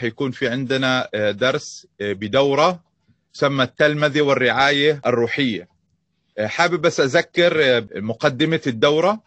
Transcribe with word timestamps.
راح 0.00 0.04
يكون 0.06 0.30
في 0.30 0.48
عندنا 0.48 1.08
درس 1.30 1.86
بدورة 2.00 2.82
تسمى 3.34 3.64
التلمذة 3.64 4.20
والرعاية 4.20 5.00
الروحية. 5.06 5.68
حابب 6.40 6.80
بس 6.80 7.00
أذكر 7.00 7.84
مقدمة 7.94 8.60
الدورة 8.66 9.22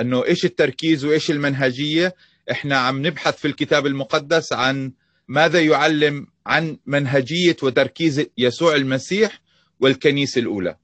أنه 0.00 0.24
إيش 0.24 0.44
التركيز 0.44 1.04
وإيش 1.04 1.30
المنهجية. 1.30 2.14
إحنا 2.50 2.76
عم 2.76 3.06
نبحث 3.06 3.36
في 3.36 3.48
الكتاب 3.48 3.86
المقدس 3.86 4.52
عن 4.52 4.92
ماذا 5.28 5.60
يعلم 5.60 6.26
عن 6.46 6.78
منهجية 6.86 7.56
وتركيز 7.62 8.26
يسوع 8.38 8.74
المسيح 8.74 9.40
والكنيسة 9.80 10.40
الأولى. 10.40 10.76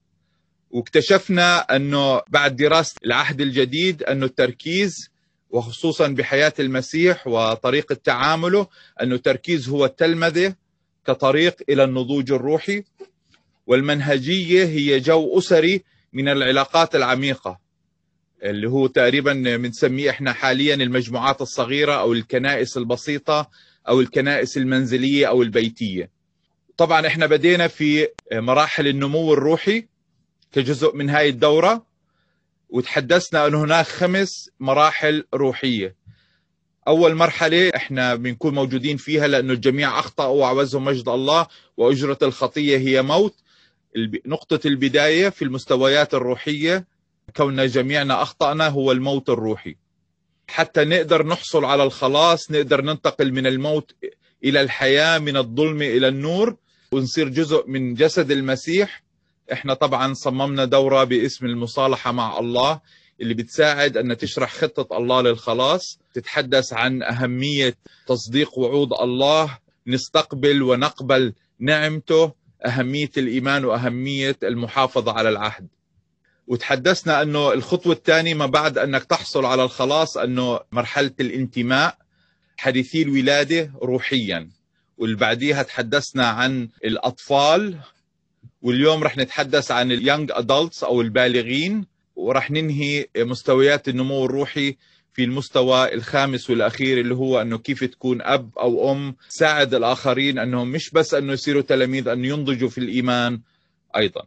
واكتشفنا 0.69 1.59
أنه 1.75 2.21
بعد 2.29 2.55
دراسة 2.55 2.95
العهد 3.05 3.41
الجديد 3.41 4.03
أنه 4.03 4.25
التركيز 4.25 5.09
وخصوصا 5.49 6.07
بحياة 6.07 6.53
المسيح 6.59 7.27
وطريقة 7.27 7.95
تعامله 8.03 8.67
أنه 9.01 9.15
التركيز 9.15 9.69
هو 9.69 9.85
التلمذة 9.85 10.55
كطريق 11.07 11.55
إلى 11.69 11.83
النضوج 11.83 12.31
الروحي. 12.31 12.83
والمنهجية 13.67 14.65
هي 14.65 14.99
جو 14.99 15.37
أسري 15.37 15.83
من 16.13 16.29
العلاقات 16.29 16.95
العميقة 16.95 17.59
اللي 18.43 18.69
هو 18.69 18.87
تقريبا 18.87 19.33
بنسميه 19.33 20.09
إحنا 20.09 20.33
حاليا 20.33 20.75
المجموعات 20.75 21.41
الصغيرة 21.41 21.93
أو 21.93 22.13
الكنائس 22.13 22.77
البسيطة 22.77 23.49
أو 23.87 24.01
الكنائس 24.01 24.57
المنزلية 24.57 25.27
أو 25.27 25.41
البيتية. 25.41 26.09
طبعا 26.77 27.07
إحنا 27.07 27.25
بدينا 27.25 27.67
في 27.67 28.07
مراحل 28.33 28.87
النمو 28.87 29.33
الروحي 29.33 29.87
كجزء 30.51 30.95
من 30.95 31.09
هاي 31.09 31.29
الدورة. 31.29 31.85
وتحدثنا 32.69 33.47
أن 33.47 33.53
هناك 33.55 33.85
خمس 33.85 34.49
مراحل 34.59 35.23
روحية. 35.33 35.95
أول 36.87 37.15
مرحلة 37.15 37.71
إحنا 37.75 38.15
بنكون 38.15 38.53
موجودين 38.53 38.97
فيها 38.97 39.27
لأنه 39.27 39.53
الجميع 39.53 39.99
أخطأوا 39.99 40.41
وعوزهم 40.41 40.85
مجد 40.85 41.09
الله 41.09 41.47
وأجرة 41.77 42.17
الخطية 42.21 42.77
هي 42.77 43.01
موت. 43.01 43.35
نقطة 44.25 44.67
البداية 44.67 45.29
في 45.29 45.41
المستويات 45.45 46.13
الروحية 46.13 46.87
كوننا 47.35 47.65
جميعنا 47.65 48.21
أخطأنا 48.21 48.67
هو 48.67 48.91
الموت 48.91 49.29
الروحي. 49.29 49.75
حتى 50.47 50.85
نقدر 50.85 51.25
نحصل 51.25 51.65
على 51.65 51.83
الخلاص 51.83 52.51
نقدر 52.51 52.81
ننتقل 52.81 53.33
من 53.33 53.47
الموت 53.47 53.95
إلى 54.43 54.61
الحياة 54.61 55.19
من 55.19 55.37
الظلم 55.37 55.81
إلى 55.81 56.07
النور 56.07 56.55
ونصير 56.91 57.29
جزء 57.29 57.67
من 57.67 57.93
جسد 57.93 58.31
المسيح. 58.31 59.03
إحنا 59.53 59.73
طبعا 59.73 60.13
صممنا 60.13 60.65
دورة 60.65 61.03
باسم 61.03 61.45
المصالحة 61.45 62.11
مع 62.11 62.39
الله 62.39 62.79
اللي 63.21 63.33
بتساعد 63.33 63.97
أن 63.97 64.17
تشرح 64.17 64.53
خطة 64.53 64.97
الله 64.97 65.21
للخلاص 65.21 65.99
تتحدث 66.13 66.73
عن 66.73 67.03
أهمية 67.03 67.75
تصديق 68.07 68.59
وعود 68.59 68.93
الله 68.93 69.57
نستقبل 69.87 70.61
ونقبل 70.63 71.33
نعمته 71.59 72.33
أهمية 72.65 73.09
الإيمان 73.17 73.65
وأهمية 73.65 74.37
المحافظة 74.43 75.11
على 75.11 75.29
العهد. 75.29 75.67
وتحدثنا 76.47 77.21
أنه 77.21 77.53
الخطوة 77.53 77.93
الثانية 77.93 78.33
ما 78.33 78.45
بعد 78.45 78.77
أنك 78.77 79.03
تحصل 79.03 79.45
على 79.45 79.63
الخلاص 79.63 80.17
أنه 80.17 80.59
مرحلة 80.71 81.11
الانتماء 81.19 81.97
حديثي 82.57 83.01
الولادة 83.01 83.71
روحيا. 83.81 84.49
واللي 84.97 85.15
بعديها 85.15 85.63
تحدثنا 85.63 86.27
عن 86.27 86.69
الأطفال 86.85 87.77
واليوم 88.61 89.03
رح 89.03 89.17
نتحدث 89.17 89.71
عن 89.71 89.91
ال 89.91 89.98
young 89.98 90.31
adults 90.33 90.83
أو 90.83 91.01
البالغين 91.01 91.85
ورح 92.15 92.51
ننهي 92.51 93.05
مستويات 93.17 93.89
النمو 93.89 94.25
الروحي 94.25 94.75
في 95.13 95.23
المستوى 95.23 95.93
الخامس 95.93 96.49
والأخير 96.49 96.99
اللي 96.99 97.15
هو 97.15 97.41
إنه 97.41 97.57
كيف 97.57 97.83
تكون 97.83 98.21
أب 98.21 98.57
أو 98.57 98.91
أم 98.91 99.15
ساعد 99.29 99.73
الآخرين 99.73 100.39
إنهم 100.39 100.71
مش 100.71 100.89
بس 100.91 101.13
إنه 101.13 101.33
يصيروا 101.33 101.61
تلاميذ 101.61 102.07
إنه 102.07 102.27
ينضجوا 102.27 102.69
في 102.69 102.77
الإيمان 102.77 103.41
أيضا. 103.97 104.23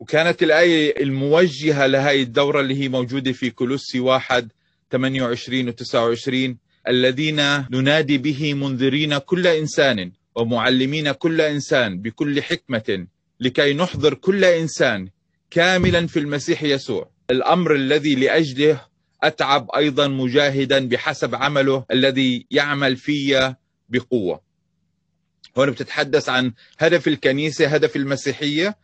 وكانت 0.00 0.42
الآية 0.42 1.02
الموجهة 1.02 1.86
لهي 1.86 2.22
الدورة 2.22 2.60
اللي 2.60 2.74
هي 2.82 2.88
موجودة 2.88 3.32
في 3.32 3.50
كولوسي 3.50 4.00
واحد 4.00 4.52
28 4.92 5.68
و 5.68 5.70
29 5.72 6.56
الذين 6.88 7.36
ننادي 7.70 8.18
به 8.18 8.54
منذرين 8.54 9.18
كل 9.18 9.46
إنسان 9.46 10.12
ومعلمين 10.36 11.12
كل 11.12 11.40
إنسان 11.40 12.02
بكل 12.02 12.42
حكمة 12.42 13.06
لكي 13.40 13.74
نحضر 13.74 14.14
كل 14.14 14.44
إنسان 14.44 15.08
كاملا 15.50 16.06
في 16.06 16.18
المسيح 16.18 16.62
يسوع. 16.62 17.10
الأمر 17.30 17.74
الذي 17.74 18.14
لأجله 18.14 18.80
أتعب 19.22 19.70
أيضا 19.76 20.08
مجاهدا 20.08 20.88
بحسب 20.88 21.34
عمله 21.34 21.84
الذي 21.90 22.46
يعمل 22.50 22.96
في 22.96 23.54
بقوة. 23.88 24.40
هون 25.58 25.70
بتتحدث 25.70 26.28
عن 26.28 26.52
هدف 26.78 27.08
الكنيسة 27.08 27.66
هدف 27.66 27.96
المسيحية. 27.96 28.76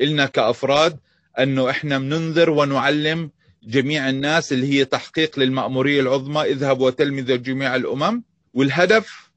إلنا 0.00 0.26
كأفراد 0.26 0.98
أنه 1.38 1.70
إحنا 1.70 1.98
بننذر 1.98 2.50
ونعلم 2.50 3.30
جميع 3.64 4.08
الناس 4.08 4.52
اللي 4.52 4.66
هي 4.66 4.84
تحقيق 4.84 5.38
للمأمورية 5.38 6.00
العظمى 6.00 6.42
اذهب 6.42 6.80
وتلمذ 6.80 7.42
جميع 7.42 7.76
الأمم. 7.76 8.22
والهدف 8.54 9.31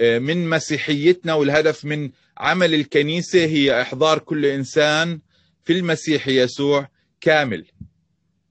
من 0.00 0.48
مسيحيتنا 0.50 1.34
والهدف 1.34 1.84
من 1.84 2.10
عمل 2.38 2.74
الكنيسة 2.74 3.44
هي 3.44 3.82
إحضار 3.82 4.18
كل 4.18 4.46
إنسان 4.46 5.20
في 5.64 5.72
المسيح 5.72 6.28
يسوع 6.28 6.88
كامل. 7.20 7.66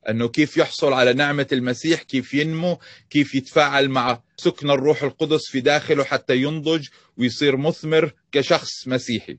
أنه 0.09 0.27
كيف 0.27 0.57
يحصل 0.57 0.93
على 0.93 1.13
نعمة 1.13 1.47
المسيح 1.51 2.01
كيف 2.01 2.33
ينمو 2.33 2.79
كيف 3.09 3.35
يتفاعل 3.35 3.89
مع 3.89 4.21
سكن 4.37 4.69
الروح 4.69 5.03
القدس 5.03 5.49
في 5.49 5.59
داخله 5.61 6.03
حتى 6.03 6.37
ينضج 6.37 6.87
ويصير 7.17 7.57
مثمر 7.57 8.13
كشخص 8.31 8.87
مسيحي. 8.87 9.37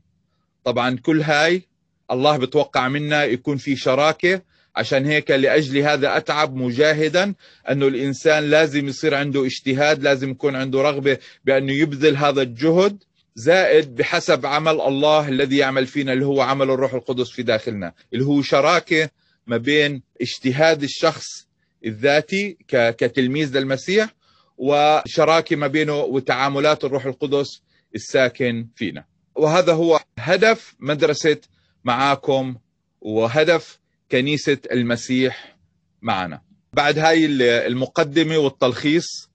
طبعا 0.65 0.97
كل 0.97 1.23
هاي 1.23 1.62
الله 2.11 2.37
بتوقع 2.37 2.88
منا 2.88 3.25
يكون 3.25 3.56
في 3.56 3.77
شراكة 3.77 4.43
عشان 4.76 5.06
هيك 5.06 5.31
لأجل 5.31 5.78
هذا 5.78 6.16
أتعب 6.16 6.54
مجاهدا 6.54 7.34
أنه 7.70 7.87
الإنسان 7.87 8.50
لازم 8.50 8.88
يصير 8.88 9.14
عنده 9.14 9.47
اجتهاد 9.47 10.03
لازم 10.03 10.31
يكون 10.31 10.56
عنده 10.56 10.82
رغبة 10.82 11.19
بأنه 11.44 11.72
يبذل 11.72 12.16
هذا 12.16 12.42
الجهد 12.42 13.03
زائد 13.34 13.94
بحسب 13.94 14.47
عمل 14.47 14.81
الله 14.81 15.28
الذي 15.28 15.56
يعمل 15.56 15.87
فينا 15.87 16.12
اللي 16.12 16.26
هو 16.26 16.41
عمل 16.41 16.70
الروح 16.70 16.94
القدس 16.94 17.31
في 17.31 17.42
داخلنا 17.42 17.92
اللي 18.12 18.25
هو 18.25 18.42
شراكة 18.42 19.10
ما 19.47 19.56
بين 19.56 20.03
اجتهاد 20.20 20.82
الشخص 20.82 21.47
الذاتي 21.87 22.56
كتلميذ 22.69 23.58
للمسيح 23.58 24.14
وشراكة 24.58 25.56
ما 25.56 25.66
بينه 25.66 25.97
وتعاملات 26.00 26.84
الروح 26.84 27.06
القدس 27.06 27.62
الساكن 27.94 28.66
فينا. 28.76 29.04
وهذا 29.34 29.72
هو 29.72 30.00
هدف 30.19 30.75
مدرسة 30.81 31.37
معاكم 31.84 32.56
وهدف 33.00 33.78
كنيسة 34.12 34.59
المسيح 34.72 35.56
معنا. 36.03 36.41
بعد 36.72 36.99
هاي 36.99 37.27
المقدمة 37.67 38.39
والتلخيص 38.39 39.31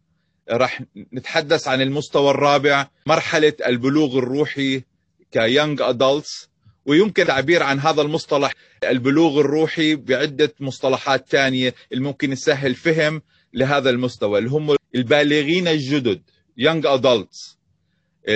رح 0.52 0.84
نتحدث 1.14 1.68
عن 1.68 1.82
المستوى 1.82 2.32
الرابع 2.32 2.88
مرحلة 3.08 3.54
البلوغ 3.66 4.18
الروحي 4.18 4.82
ك 5.32 5.40
young 5.40 5.82
adults 5.82 6.50
ويمكن 6.86 7.22
التعبير 7.24 7.64
عن 7.64 7.80
هذا 7.80 8.02
المصطلح. 8.02 8.54
البلوغ 8.84 9.40
الروحي 9.40 9.96
بعدة 9.96 10.54
مصطلحات 10.60 11.30
ثانية 11.30 11.74
اللي 11.92 12.04
ممكن 12.04 12.32
يسهل 12.32 12.76
فهم 12.76 13.22
لهذا 13.54 13.90
المستوى 13.90 14.40
اللي 14.40 14.50
هم 14.50 14.76
البالغين 14.96 15.68
الجدد 15.68 16.22
young 16.58 16.86
adults 16.86 17.58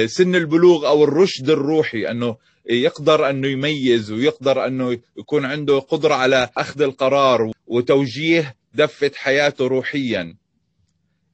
سن 0.06 0.36
البلوغ 0.36 0.88
أو 0.88 1.04
الرشد 1.04 1.50
الروحي 1.50 2.12
أنه 2.12 2.38
يقدر 2.70 3.30
أنه 3.30 3.48
يميز 3.48 4.12
ويقدر 4.12 4.68
أنه 4.68 5.00
يكون 5.18 5.46
عنده 5.46 5.80
قدرة 5.80 6.14
على 6.14 6.50
أخذ 6.58 6.82
القرار 6.82 7.52
وتوجيه 7.68 8.56
دفة 8.74 9.12
حياته 9.16 9.68
روحيا. 9.68 10.36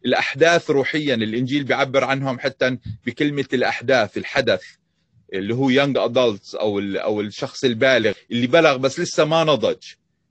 الأحداث 0.06 0.70
روحيا 0.70 1.16
الإنجيل 1.16 1.64
بيعبر 1.64 2.04
عنهم 2.04 2.40
حتى 2.40 2.78
بكلمة 3.06 3.46
الأحداث 3.54 4.18
الحدث 4.18 4.64
اللي 5.34 5.56
هو 5.56 5.70
young 5.70 5.98
adults 5.98 6.56
أو 6.56 6.80
أو 6.80 7.22
الشخص 7.22 7.64
البالغ 7.64 8.14
اللي 8.32 8.48
بلغ 8.48 8.78
بس 8.78 9.00
لسه 9.00 9.26
ما 9.26 9.44
نضج 9.44 9.78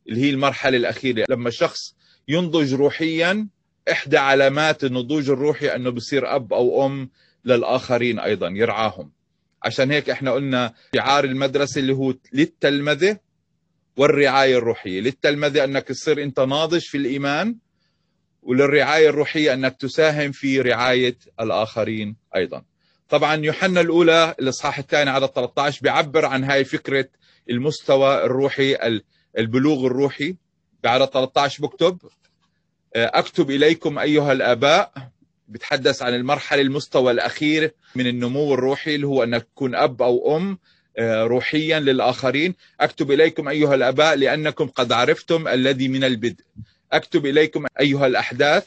اللي 0.09 0.21
هي 0.21 0.31
المرحلة 0.31 0.77
الأخيرة. 0.77 1.25
لما 1.29 1.49
الشخص 1.49 1.95
ينضج 2.29 2.75
روحيا 2.75 3.49
إحدى 3.93 4.19
علامات 4.19 4.85
النضوج 4.85 5.31
الروحي 5.31 5.67
أنه 5.69 5.91
بصير 5.91 6.37
أب 6.37 6.53
أو 6.53 6.87
أم 6.87 7.11
للآخرين 7.45 8.19
أيضا 8.19 8.49
يرعاهم. 8.49 9.13
عشان 9.63 9.91
هيك 9.91 10.11
إحنا 10.11 10.31
قلنا 10.33 10.75
شعار 10.95 11.25
المدرسة 11.25 11.79
اللي 11.79 11.93
هو 11.93 12.15
للتلمذة 12.33 13.19
والرعاية 13.97 14.59
الروحية. 14.59 15.01
للتلمذة 15.01 15.65
أنك 15.65 15.83
تصير 15.89 16.23
أنت 16.23 16.41
ناضج 16.41 16.81
في 16.81 16.97
الإيمان 16.97 17.57
وللرعاية 18.43 19.09
الروحية 19.09 19.55
أنك 19.55 19.77
تساهم 19.77 20.33
في 20.33 20.61
رعاية 20.61 21.17
الآخرين 21.41 22.17
أيضا. 22.37 22.63
طبعا 23.09 23.35
يوحنا 23.37 23.81
الأولى 23.81 24.35
الإصحاح 24.41 24.79
الثاني 24.79 25.11
عدد 25.11 25.27
13 25.27 25.81
بيعبر 25.83 26.25
عن 26.25 26.45
هاي 26.45 26.65
فكرة 26.65 27.09
المستوى 27.51 28.25
الروحي 28.25 28.77
البلوغ 29.39 29.87
الروحي. 29.87 30.37
بعدد 30.83 31.05
13 31.05 31.63
بكتب 31.63 31.99
أكتب 32.97 33.51
إليكم 33.51 33.99
أيها 33.99 34.33
الآباء 34.33 34.93
بتحدث 35.51 36.03
عن 36.03 36.15
المرحلة 36.15 36.63
المستوى 36.63 37.13
الأخير 37.13 37.71
من 37.95 38.07
النمو 38.07 38.55
الروحي 38.55 38.95
اللي 38.95 39.07
هو 39.07 39.23
انك 39.23 39.43
تكون 39.43 39.75
أب 39.75 40.03
أو 40.03 40.37
أم 40.37 40.59
آه، 40.99 41.25
روحيا 41.25 41.81
للآخرين. 41.81 42.55
أكتب 42.81 43.11
إليكم 43.11 43.49
أيها 43.49 43.75
الأباء 43.75 44.17
لأنكم 44.17 44.67
قد 44.67 44.93
عرفتم 44.93 45.49
الذي 45.49 45.89
من 45.89 46.05
البدء. 46.05 46.45
أكتب 46.93 47.27
إليكم 47.27 47.67
أيها 47.81 48.07
الأحداث 48.07 48.67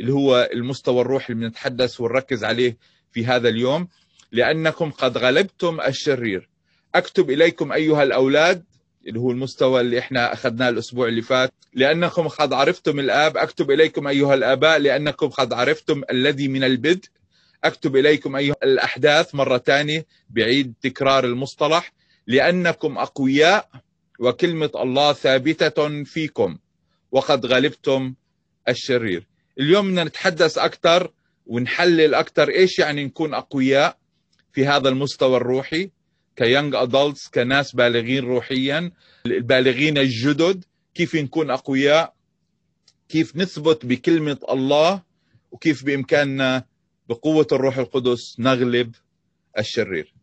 اللي 0.00 0.12
هو 0.12 0.50
المستوى 0.52 1.00
الروحي 1.00 1.32
اللي 1.32 1.46
بنتحدث 1.46 2.00
ونركز 2.00 2.44
عليه 2.44 2.76
في 3.12 3.26
هذا 3.26 3.48
اليوم. 3.48 3.88
لأنكم 4.32 4.90
قد 4.90 5.18
غلبتم 5.18 5.80
الشرير. 5.80 6.48
أكتب 6.94 7.30
إليكم 7.30 7.72
أيها 7.72 8.02
الأولاد 8.02 8.64
اللي 9.06 9.20
هو 9.20 9.30
المستوى 9.30 9.80
اللي 9.80 9.98
إحنا 9.98 10.32
أخذناه 10.32 10.68
الأسبوع 10.68 11.08
اللي 11.08 11.22
فات. 11.22 11.52
لأنكم 11.74 12.28
قد 12.28 12.52
عرفتم 12.52 13.00
الآب. 13.00 13.36
أكتب 13.36 13.70
إليكم 13.70 14.06
أيها 14.06 14.34
الآباء. 14.34 14.78
لأنكم 14.78 15.28
قد 15.28 15.52
عرفتم 15.52 16.02
الذي 16.10 16.48
من 16.48 16.64
البدء. 16.64 17.08
أكتب 17.64 17.96
إليكم 17.96 18.36
أيها 18.36 18.54
الأحداث 18.62 19.34
مرة 19.34 19.58
ثانية 19.58 20.06
بعيد 20.30 20.74
تكرار 20.82 21.24
المصطلح. 21.24 21.92
لأنكم 22.26 22.98
أقوياء 22.98 23.68
وكلمة 24.20 24.70
الله 24.76 25.12
ثابتة 25.12 26.04
فيكم. 26.04 26.58
وقد 27.12 27.46
غلبتم 27.46 28.14
الشرير. 28.68 29.26
اليوم 29.60 29.88
بدنا 29.88 30.04
نتحدث 30.04 30.58
أكثر 30.58 31.10
ونحلل 31.46 32.14
أكثر 32.14 32.48
إيش 32.48 32.78
يعني 32.78 33.04
نكون 33.04 33.34
أقوياء 33.34 33.96
في 34.52 34.66
هذا 34.66 34.88
المستوى 34.88 35.36
الروحي. 35.36 35.90
ك 36.36 36.42
young 36.42 36.74
adults 36.74 37.28
كناس 37.28 37.72
بالغين 37.72 38.24
روحيا. 38.24 38.90
البالغين 39.26 39.98
الجدد 39.98 40.64
كيف 40.94 41.14
نكون 41.14 41.50
أقوياء 41.50 42.14
كيف 43.08 43.36
نثبت 43.36 43.86
بكلمة 43.86 44.38
الله 44.50 45.02
وكيف 45.50 45.84
بإمكاننا 45.84 46.64
بقوة 47.08 47.46
الروح 47.52 47.78
القدس 47.78 48.36
نغلب 48.38 48.94
الشرير. 49.58 50.14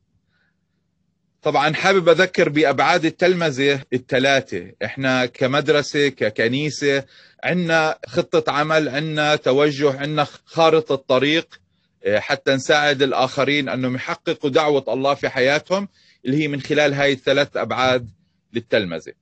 طبعا 1.41 1.73
حابب 1.73 2.09
أذكر 2.09 2.49
بأبعاد 2.49 3.05
التلمذة 3.05 3.83
الثلاثة. 3.93 4.71
إحنا 4.85 5.25
كمدرسة 5.25 6.07
ككنيسة 6.07 7.05
عندنا 7.43 7.99
خطة 8.07 8.51
عمل 8.51 8.89
عندنا 8.89 9.35
توجه 9.35 9.99
عندنا 9.99 10.27
خارطة 10.45 10.95
طريق 10.95 11.60
حتى 12.07 12.53
نساعد 12.53 13.01
الآخرين 13.01 13.69
انهم 13.69 13.95
يحققوا 13.95 14.49
دعوة 14.49 14.83
الله 14.87 15.13
في 15.13 15.29
حياتهم 15.29 15.87
اللي 16.25 16.37
هي 16.37 16.47
من 16.47 16.61
خلال 16.61 16.93
هاي 16.93 17.11
الثلاث 17.11 17.57
أبعاد 17.57 18.09
للتلمذة. 18.53 19.13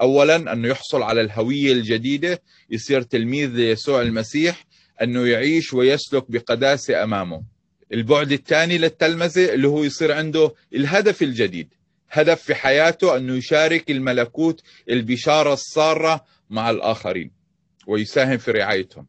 اولا 0.00 0.52
أنه 0.52 0.68
يحصل 0.68 1.02
على 1.02 1.20
الهوية 1.20 1.72
الجديدة، 1.72 2.42
يصير 2.70 3.02
تلميذ 3.02 3.50
ليسوع 3.50 4.02
المسيح، 4.02 4.66
أنه 5.02 5.26
يعيش 5.26 5.72
ويسلك 5.72 6.30
بقداسة 6.30 7.02
أمامه. 7.02 7.42
البعد 7.92 8.32
الثاني 8.32 8.78
للتلمذة 8.78 9.54
اللي 9.54 9.68
هو 9.68 9.84
يصير 9.84 10.12
عنده 10.12 10.54
الهدف 10.74 11.22
الجديد، 11.22 11.74
هدف 12.10 12.42
في 12.42 12.54
حياته 12.54 13.16
أنه 13.16 13.34
يشارك 13.34 13.90
الملكوت 13.90 14.62
البشارة 14.90 15.52
السارة 15.52 16.24
مع 16.50 16.70
الآخرين 16.70 17.30
ويساهم 17.86 18.38
في 18.38 18.50
رعايتهم. 18.50 19.06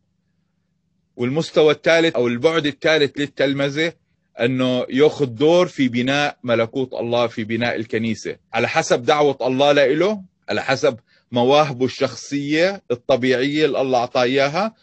والمستوى 1.20 1.74
الثالث 1.74 2.16
أو 2.16 2.28
البعد 2.28 2.66
الثالث 2.66 3.18
للتلمذة 3.18 3.94
أنه 4.40 4.86
يأخذ 4.90 5.26
دور 5.26 5.68
في 5.68 5.88
بناء 5.88 6.38
ملكوت 6.44 6.94
الله 6.94 7.28
في 7.28 7.44
بناء 7.44 7.76
الكنيسة. 7.76 8.36
على 8.54 8.68
حسب 8.68 9.04
دعوة 9.04 9.38
الله 9.42 9.72
له 9.72 10.24
على 10.50 10.64
حسب 10.64 11.00
مواهبه 11.32 11.86
الشخصية 11.86 12.84
الطبيعية 12.92 13.66
اللي 13.66 13.82
الله 13.82 14.00
أعطاه 14.00 14.24
إياها 14.24 14.76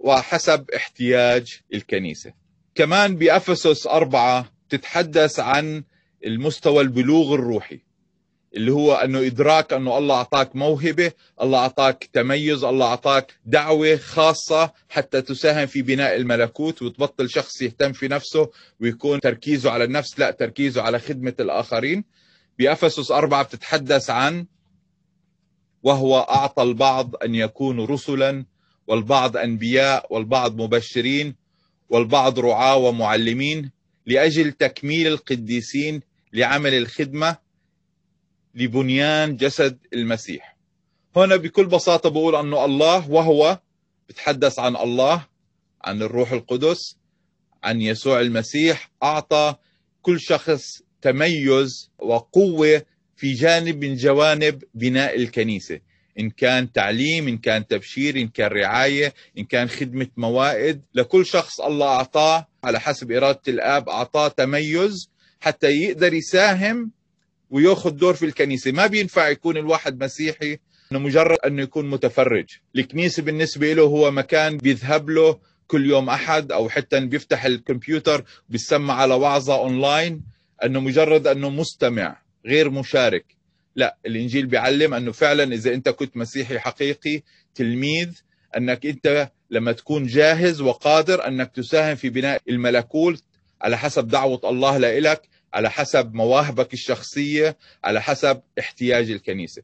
وحسب 0.00 0.70
احتياج 0.70 1.60
الكنيسة. 1.74 2.32
كمان 2.74 3.16
بأفسس 3.16 3.86
أربعة 3.86 4.52
تتحدث 4.68 5.40
عن 5.40 5.84
المستوى 6.26 6.80
البلوغ 6.82 7.34
الروحي. 7.34 7.80
اللي 8.56 8.72
هو 8.72 8.94
أنه 8.94 9.26
إدراك 9.26 9.72
أنه 9.72 9.98
الله 9.98 10.14
أعطاك 10.14 10.56
موهبة، 10.56 11.12
الله 11.42 11.58
أعطاك 11.58 12.08
تميز، 12.12 12.64
الله 12.64 12.86
أعطاك 12.86 13.34
دعوة 13.44 13.96
خاصة 13.96 14.72
حتى 14.88 15.22
تساهم 15.22 15.66
في 15.66 15.82
بناء 15.82 16.16
الملكوت 16.16 16.82
وتبطل 16.82 17.30
شخص 17.30 17.62
يهتم 17.62 17.92
في 17.92 18.08
نفسه 18.08 18.50
ويكون 18.80 19.20
تركيزه 19.20 19.70
على 19.70 19.84
النفس، 19.84 20.18
لا 20.18 20.30
تركيزه 20.30 20.82
على 20.82 20.98
خدمة 20.98 21.34
الآخرين. 21.40 22.04
بأفسس 22.58 23.10
أربعة 23.10 23.42
بتتحدث 23.44 24.10
عن 24.10 24.46
وهو 25.82 26.18
أعطى 26.20 26.62
البعض 26.62 27.16
أن 27.24 27.34
يكونوا 27.34 27.86
رسلا 27.86 28.44
والبعض 28.86 29.36
أنبياء 29.36 30.06
والبعض 30.14 30.60
مبشرين 30.60 31.34
والبعض 31.88 32.38
رعاة 32.38 32.76
ومعلمين 32.76 33.70
لأجل 34.06 34.52
تكميل 34.52 35.06
القديسين 35.06 36.00
لعمل 36.32 36.74
الخدمة 36.74 37.43
لبنيان 38.54 39.36
جسد 39.36 39.78
المسيح. 39.92 40.56
هنا 41.16 41.36
بكل 41.36 41.66
بساطة 41.66 42.08
بقول 42.10 42.34
أنه 42.36 42.64
الله 42.64 43.10
وهو 43.10 43.60
بتحدث 44.08 44.58
عن 44.58 44.76
الله 44.76 45.26
عن 45.84 46.02
الروح 46.02 46.32
القدس 46.32 46.96
عن 47.64 47.80
يسوع 47.80 48.20
المسيح 48.20 48.90
أعطى 49.02 49.54
كل 50.02 50.20
شخص 50.20 50.82
تميز 51.02 51.90
وقوة 51.98 52.82
في 53.16 53.32
جانب 53.32 53.84
من 53.84 53.94
جوانب 53.96 54.62
بناء 54.74 55.16
الكنيسة. 55.16 55.80
إن 56.18 56.30
كان 56.30 56.72
تعليم 56.72 57.28
إن 57.28 57.38
كان 57.38 57.66
تبشير 57.66 58.16
إن 58.16 58.28
كان 58.28 58.50
رعاية 58.50 59.14
إن 59.38 59.44
كان 59.44 59.68
خدمة 59.68 60.06
موائد. 60.16 60.82
لكل 60.94 61.26
شخص 61.26 61.60
الله 61.60 61.86
أعطاه 61.86 62.48
على 62.64 62.80
حسب 62.80 63.12
إرادة 63.12 63.40
الآب 63.48 63.88
أعطاه 63.88 64.28
تميز 64.28 65.10
حتى 65.40 65.66
يقدر 65.70 66.14
يساهم 66.14 66.90
وياخذ 67.50 67.90
دور 67.90 68.14
في 68.14 68.26
الكنيسة. 68.26 68.72
ما 68.72 68.86
بينفع 68.86 69.28
يكون 69.28 69.56
الواحد 69.56 70.04
مسيحي 70.04 70.58
إنه 70.92 70.98
مجرد 70.98 71.38
إنه 71.46 71.62
يكون 71.62 71.90
متفرج. 71.90 72.46
الكنيسة 72.76 73.22
بالنسبة 73.22 73.72
له 73.72 73.82
هو 73.82 74.10
مكان 74.10 74.56
بيذهب 74.56 75.10
له 75.10 75.38
كل 75.66 75.86
يوم 75.86 76.08
أحد 76.10 76.52
أو 76.52 76.68
حتى 76.68 77.00
بيفتح 77.00 77.44
الكمبيوتر 77.44 78.24
بيسمع 78.48 78.94
على 78.94 79.14
وعظة 79.14 79.54
أونلاين 79.54 80.22
إنه 80.64 80.80
مجرد 80.80 81.26
إنه 81.26 81.50
مستمع 81.50 82.22
غير 82.46 82.70
مشارك. 82.70 83.24
لا 83.76 83.96
الإنجيل 84.06 84.46
بيعلم 84.46 84.94
إنه 84.94 85.12
فعلا 85.12 85.54
إذا 85.54 85.74
أنت 85.74 85.88
كنت 85.88 86.16
مسيحي 86.16 86.58
حقيقي 86.58 87.22
تلميذ 87.54 88.08
إنك 88.56 88.86
أنت 88.86 89.30
لما 89.50 89.72
تكون 89.72 90.06
جاهز 90.06 90.60
وقادر 90.60 91.28
إنك 91.28 91.50
تساهم 91.54 91.96
في 91.96 92.10
بناء 92.10 92.42
الملكوت 92.48 93.22
على 93.62 93.78
حسب 93.78 94.08
دعوة 94.08 94.40
الله 94.44 94.78
لإلك 94.78 95.22
على 95.54 95.70
حسب 95.70 96.14
مواهبك 96.14 96.72
الشخصية 96.72 97.56
على 97.84 98.02
حسب 98.02 98.42
احتياج 98.58 99.10
الكنيسة. 99.10 99.62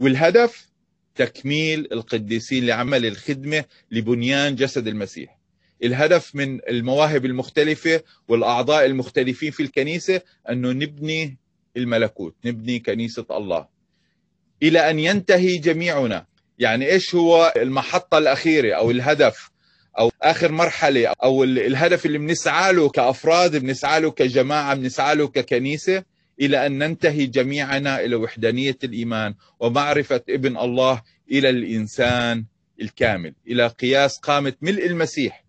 والهدف 0.00 0.70
تكميل 1.14 1.88
القديسين 1.92 2.66
لعمل 2.66 3.06
الخدمة 3.06 3.64
لبنيان 3.90 4.54
جسد 4.54 4.86
المسيح. 4.86 5.38
الهدف 5.84 6.34
من 6.34 6.60
المواهب 6.68 7.24
المختلفة 7.24 8.02
والأعضاء 8.28 8.86
المختلفين 8.86 9.50
في 9.50 9.62
الكنيسة 9.62 10.22
أنه 10.50 10.72
نبني 10.72 11.38
الملكوت 11.76 12.34
نبني 12.44 12.78
كنيسة 12.78 13.26
الله. 13.30 13.66
إلى 14.62 14.90
أن 14.90 14.98
ينتهي 14.98 15.58
جميعنا 15.58 16.26
يعني 16.58 16.86
إيش 16.92 17.14
هو 17.14 17.52
المحطة 17.56 18.18
الأخيرة 18.18 18.74
أو 18.76 18.90
الهدف 18.90 19.50
أو 19.98 20.12
آخر 20.22 20.52
مرحلة 20.52 21.06
أو 21.22 21.44
الهدف 21.44 22.06
اللي 22.06 22.18
بنسعى 22.18 22.72
له 22.72 22.88
كأفراد 22.88 23.56
بنسعى 23.56 24.00
له 24.00 24.10
كجماعة 24.10 24.74
بنسعى 24.74 25.14
له 25.14 25.28
ككنيسة 25.28 26.04
إلى 26.40 26.66
أن 26.66 26.78
ننتهي 26.78 27.26
جميعنا 27.26 28.00
إلى 28.00 28.16
وحدانية 28.16 28.78
الإيمان 28.84 29.34
ومعرفة 29.60 30.22
ابن 30.28 30.56
الله 30.56 31.02
إلى 31.30 31.50
الإنسان 31.50 32.44
الكامل 32.80 33.34
إلى 33.46 33.66
قياس 33.66 34.18
قامة 34.18 34.52
ملء 34.62 34.86
المسيح. 34.86 35.44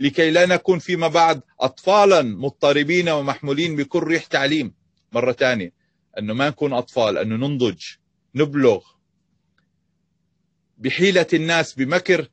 لكي 0.00 0.30
لا 0.30 0.46
نكون 0.46 0.78
فيما 0.78 1.08
بعد 1.08 1.40
اطفالا 1.60 2.22
مضطربين 2.22 3.08
ومحمولين 3.08 3.76
بكل 3.76 3.98
ريح 3.98 4.24
تعليم. 4.24 4.74
مرة 5.12 5.32
ثانية 5.32 5.72
أنه 6.18 6.34
ما 6.34 6.48
نكون 6.48 6.72
أطفال 6.72 7.18
أنه 7.18 7.36
ننضج 7.36 7.82
نبلغ 8.34 8.82
بحيلة 10.78 11.26
الناس 11.32 11.74
بمكر 11.74 12.28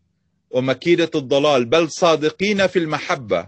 ومكيدة 0.54 1.12
الضلال 1.16 1.66
بل 1.66 1.92
صادقين 1.92 2.68
في 2.68 2.80
المحبة 2.80 3.48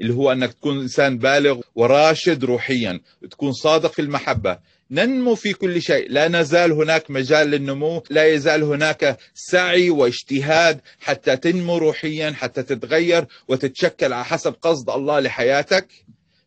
اللي 0.00 0.14
هو 0.14 0.32
أنك 0.32 0.52
تكون 0.52 0.80
إنسان 0.80 1.18
بالغ 1.18 1.60
وراشد 1.74 2.44
روحيا 2.44 3.00
تكون 3.30 3.52
صادق 3.52 3.92
في 3.92 4.02
المحبة. 4.02 4.58
ننمو 4.90 5.34
في 5.34 5.52
كل 5.52 5.82
شيء 5.82 6.10
لا 6.10 6.28
نزال 6.28 6.72
هناك 6.72 7.10
مجال 7.10 7.48
للنمو 7.48 8.02
لا 8.10 8.26
يزال 8.26 8.62
هناك 8.62 9.18
سعي 9.34 9.90
واجتهاد 9.90 10.80
حتى 11.00 11.36
تنمو 11.36 11.78
روحيا 11.78 12.30
حتى 12.30 12.62
تتغير 12.62 13.26
وتتشكل 13.48 14.12
على 14.12 14.24
حسب 14.24 14.54
قصد 14.62 14.90
الله 14.90 15.20
لحياتك. 15.20 15.88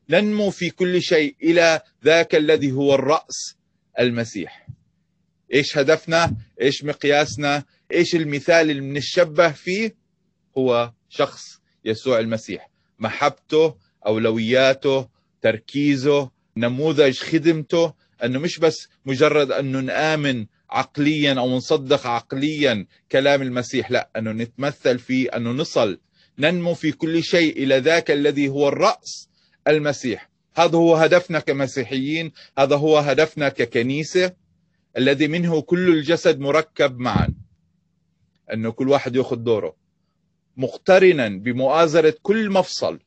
ننمو 0.09 0.49
في 0.49 0.69
كل 0.69 1.01
شيء 1.01 1.35
إلى 1.43 1.81
ذاك 2.05 2.35
الذي 2.35 2.71
هو 2.71 2.95
الرأس 2.95 3.55
المسيح. 3.99 4.67
إيش 5.53 5.77
هدفنا؟ 5.77 6.35
إيش 6.61 6.83
مقياسنا؟ 6.83 7.63
إيش 7.93 8.15
المثال 8.15 8.71
اللي 8.71 8.81
بنتشبه 8.81 9.51
فيه؟ 9.51 9.95
هو 10.57 10.91
شخص 11.09 11.61
يسوع 11.85 12.19
المسيح. 12.19 12.69
محبته 12.99 13.75
أولوياته 14.07 15.07
تركيزه 15.41 16.31
نموذج 16.57 17.19
خدمته 17.19 17.93
أنه 18.23 18.39
مش 18.39 18.59
بس 18.59 18.87
مجرد 19.05 19.51
أنه 19.51 19.79
نآمن 19.79 20.45
عقليا 20.69 21.33
أو 21.39 21.57
نصدق 21.57 22.07
عقليا 22.07 22.85
كلام 23.11 23.41
المسيح 23.41 23.91
لا 23.91 24.09
أنه 24.17 24.31
نتمثل 24.31 24.99
فيه 24.99 25.29
أنه 25.29 25.51
نصل 25.51 25.99
ننمو 26.39 26.73
في 26.73 26.91
كل 26.91 27.23
شيء 27.23 27.63
إلى 27.63 27.77
ذاك 27.77 28.11
الذي 28.11 28.47
هو 28.47 28.67
الرأس 28.67 29.29
المسيح. 29.67 30.29
هذا 30.55 30.77
هو 30.77 30.95
هدفنا 30.95 31.39
كمسيحيين 31.39 32.31
هذا 32.57 32.75
هو 32.75 32.97
هدفنا 32.97 33.49
ككنيسة 33.49 34.33
الذي 34.97 35.27
منه 35.27 35.61
كل 35.61 35.89
الجسد 35.89 36.39
مركب 36.39 36.99
معا. 36.99 37.33
أنه 38.53 38.71
كل 38.71 38.89
واحد 38.89 39.15
يأخذ 39.15 39.35
دوره. 39.35 39.75
مقترنا 40.57 41.29
بمؤازرة 41.29 42.15
كل 42.21 42.49
مفصل. 42.49 42.99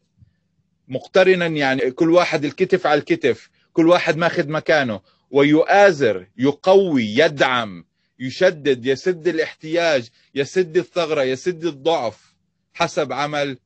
مقترنا 0.89 1.47
يعني 1.47 1.91
كل 1.91 2.11
واحد 2.11 2.45
الكتف 2.45 2.87
على 2.87 2.99
الكتف 3.01 3.51
كل 3.73 3.89
واحد 3.89 4.17
ماخذ 4.17 4.49
مكانه. 4.49 5.01
ويؤازر 5.31 6.27
يقوي 6.37 7.05
يدعم 7.05 7.85
يشدد 8.19 8.87
يسد 8.87 9.29
الاحتياج 9.29 10.09
يسد 10.35 10.77
الثغرة 10.77 11.23
يسد 11.23 11.65
الضعف 11.65 12.35
حسب 12.75 13.13
عمل 13.13 13.59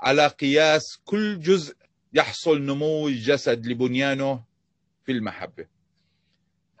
على 0.00 0.26
قياس 0.26 0.82
كل 1.04 1.40
جزء 1.40 1.76
يحصل 2.12 2.62
نمو 2.62 3.08
الجسد 3.08 3.66
لبنيانه 3.66 4.44
في 5.04 5.12
المحبة. 5.12 5.66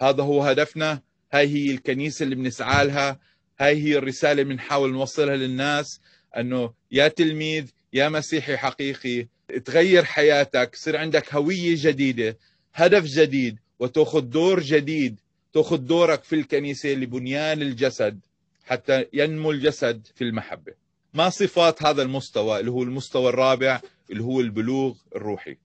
هذا 0.00 0.22
هو 0.22 0.42
هدفنا. 0.42 1.02
هاي 1.32 1.46
هي 1.48 1.70
الكنيسة 1.70 2.22
اللي 2.22 2.34
بنسعى 2.34 2.86
لها. 2.86 3.20
هاي 3.60 3.82
هي 3.82 3.98
الرسالة 3.98 4.42
بنحاول 4.42 4.92
نوصلها 4.92 5.36
للناس 5.36 6.00
أنه 6.36 6.72
يا 6.90 7.08
تلميذ 7.08 7.70
يا 7.92 8.08
مسيحي 8.08 8.56
حقيقي 8.56 9.26
تغير 9.64 10.04
حياتك 10.04 10.70
يصير 10.74 10.96
عندك 10.96 11.34
هوية 11.34 11.74
جديدة 11.78 12.38
هدف 12.74 13.04
جديد 13.04 13.58
وتأخذ 13.78 14.20
دور 14.20 14.60
جديد 14.60 15.20
تأخذ 15.52 15.76
دورك 15.76 16.24
في 16.24 16.34
الكنيسة 16.34 16.88
لبنيان 16.88 17.62
الجسد 17.62 18.20
حتى 18.64 19.06
ينمو 19.12 19.50
الجسد 19.50 20.06
في 20.14 20.24
المحبة. 20.24 20.72
ما 21.14 21.30
صفات 21.30 21.82
هذا 21.82 22.02
المستوى 22.02 22.60
اللي 22.60 22.70
هو 22.70 22.82
المستوى 22.82 23.28
الرابع 23.28 23.80
اللي 24.10 24.22
هو 24.22 24.40
البلوغ 24.40 24.94
الروحي. 25.16 25.56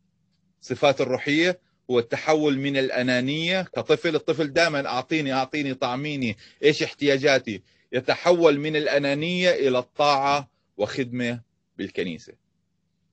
صفات 0.62 1.02
الروحية 1.02 1.60
هو 1.92 2.00
التحول 2.00 2.58
من 2.58 2.78
الأنانية 2.78 3.62
كطفل 3.62 4.16
الطفل 4.16 4.54
دائما 4.54 4.88
أعطيني 4.88 5.34
أعطيني 5.34 5.74
طعميني 5.74 6.38
إيش 6.64 6.84
احتياجاتي؟ 6.84 7.62
يتحول 7.94 8.60
من 8.60 8.76
الأنانية 8.76 9.50
إلى 9.50 9.80
الطاعة 9.80 10.50
وخدمة 10.78 11.42
بالكنيسة. 11.78 12.34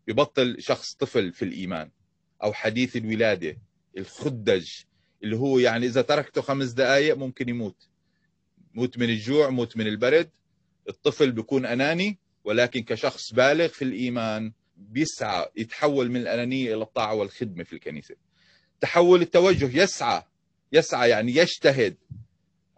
يبطل 0.09 0.57
شخص 0.59 0.95
طفل 0.95 1.33
في 1.33 1.45
الإيمان 1.45 1.91
أو 2.43 2.53
حديث 2.53 2.97
الولادة 2.97 3.57
الخدج 3.99 4.69
اللي 5.23 5.37
هو 5.37 5.59
يعني 5.59 5.87
إذا 5.87 6.03
تركته 6.03 6.43
خمس 6.43 6.71
دقائق 6.71 7.17
ممكن 7.17 7.49
يموت. 7.49 7.89
موت 8.75 8.99
من 8.99 9.11
الجوع 9.11 9.51
موت 9.51 9.77
من 9.77 9.87
البرد. 9.87 10.31
الطفل 10.89 11.33
بيكون 11.33 11.67
أناني 11.67 12.19
ولكن 12.45 12.83
كشخص 12.83 13.35
بالغ 13.35 13.69
في 13.69 13.83
الإيمان 13.83 14.53
بيسعى 14.77 15.47
يتحول 15.57 16.11
من 16.11 16.21
الأنانية 16.21 16.75
إلى 16.75 16.83
الطاعة 16.83 17.15
والخدمة 17.15 17.65
في 17.65 17.73
الكنيسة. 17.73 18.15
تحول 18.81 19.23
التوجه 19.23 19.83
يسعى 19.83 20.23
يسعى 20.73 21.11
يعني 21.11 21.37
يجتهد 21.37 21.97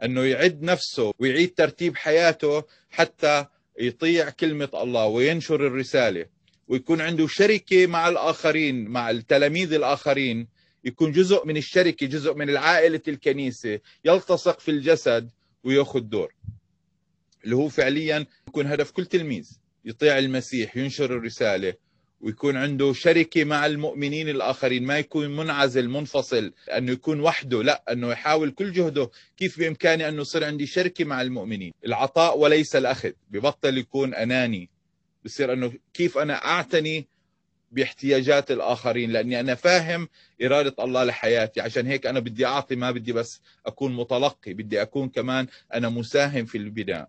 أنه 0.05 0.25
يعد 0.25 0.63
نفسه 0.63 1.13
ويعيد 1.19 1.55
ترتيب 1.55 1.97
حياته 1.97 2.65
حتى 2.91 3.47
يطيع 3.81 4.31
كلمة 4.31 4.69
الله 4.75 5.07
وينشر 5.07 5.67
الرسالة. 5.67 6.27
ويكون 6.69 7.01
عنده 7.01 7.27
شركة 7.27 7.87
مع 7.87 8.09
الآخرين 8.09 8.89
مع 8.89 9.11
التلاميذ 9.11 9.73
الآخرين. 9.73 10.49
يكون 10.85 11.13
جزء 11.13 11.47
من 11.47 11.57
الشركة 11.57 12.07
جزء 12.07 12.35
من 12.35 12.51
العائلة 12.51 13.01
الكنيسة. 13.09 13.81
يلتصق 14.05 14.61
في 14.61 14.71
الجسد 14.71 15.31
ويأخذ 15.65 16.01
دور. 16.01 16.35
اللي 17.45 17.57
هو 17.57 17.69
فعليا 17.69 18.27
يكون 18.49 18.67
هدف 18.67 18.91
كل 18.91 19.07
تلميذ. 19.07 19.51
يطيع 19.85 20.19
المسيح 20.19 20.77
ينشر 20.77 21.05
الرسالة. 21.05 21.75
ويكون 22.23 22.57
عنده 22.57 22.93
شركة 22.93 23.45
مع 23.45 23.67
المؤمنين 23.67 24.29
الآخرين 24.29 24.85
ما 24.85 24.99
يكون 24.99 25.37
منعزل 25.37 25.89
منفصل 25.89 26.53
أنه 26.77 26.93
يكون 26.93 27.21
وحده 27.21 27.63
لا 27.63 27.85
أنه 27.93 28.11
يحاول 28.11 28.51
كل 28.51 28.73
جهده 28.73 29.11
كيف 29.37 29.59
بإمكاني 29.59 30.09
أنه 30.09 30.21
يصير 30.21 30.45
عندي 30.45 30.67
شركة 30.67 31.05
مع 31.05 31.23
المؤمنين. 31.23 31.73
العطاء 31.87 32.39
وليس 32.39 32.77
الأخذ 32.77 33.11
ببطل 33.31 33.79
يكون 33.79 34.15
أناني. 34.15 34.71
بصير 35.25 35.53
أنه 35.53 35.73
كيف 35.95 36.19
أنا 36.19 36.45
أعتني 36.45 37.07
باحتياجات 37.71 38.51
الآخرين 38.51 39.11
لأني 39.11 39.41
أنا 39.41 39.55
فاهم 39.55 40.09
إرادة 40.43 40.85
الله 40.85 41.05
لحياتي. 41.05 41.61
عشان 41.61 41.87
هيك 41.87 42.07
أنا 42.07 42.21
بدي 42.21 42.47
أعطي 42.47 42.77
ما 42.77 42.91
بدي 42.91 43.13
بس 43.13 43.41
أكون 43.67 43.97
متلقي 43.97 44.55
بدي 44.55 44.83
أكون 44.83 45.09
كمان 45.09 45.47
أنا 45.75 45.89
مساهم 45.89 46.45
في 46.45 46.59
البناء. 46.59 47.09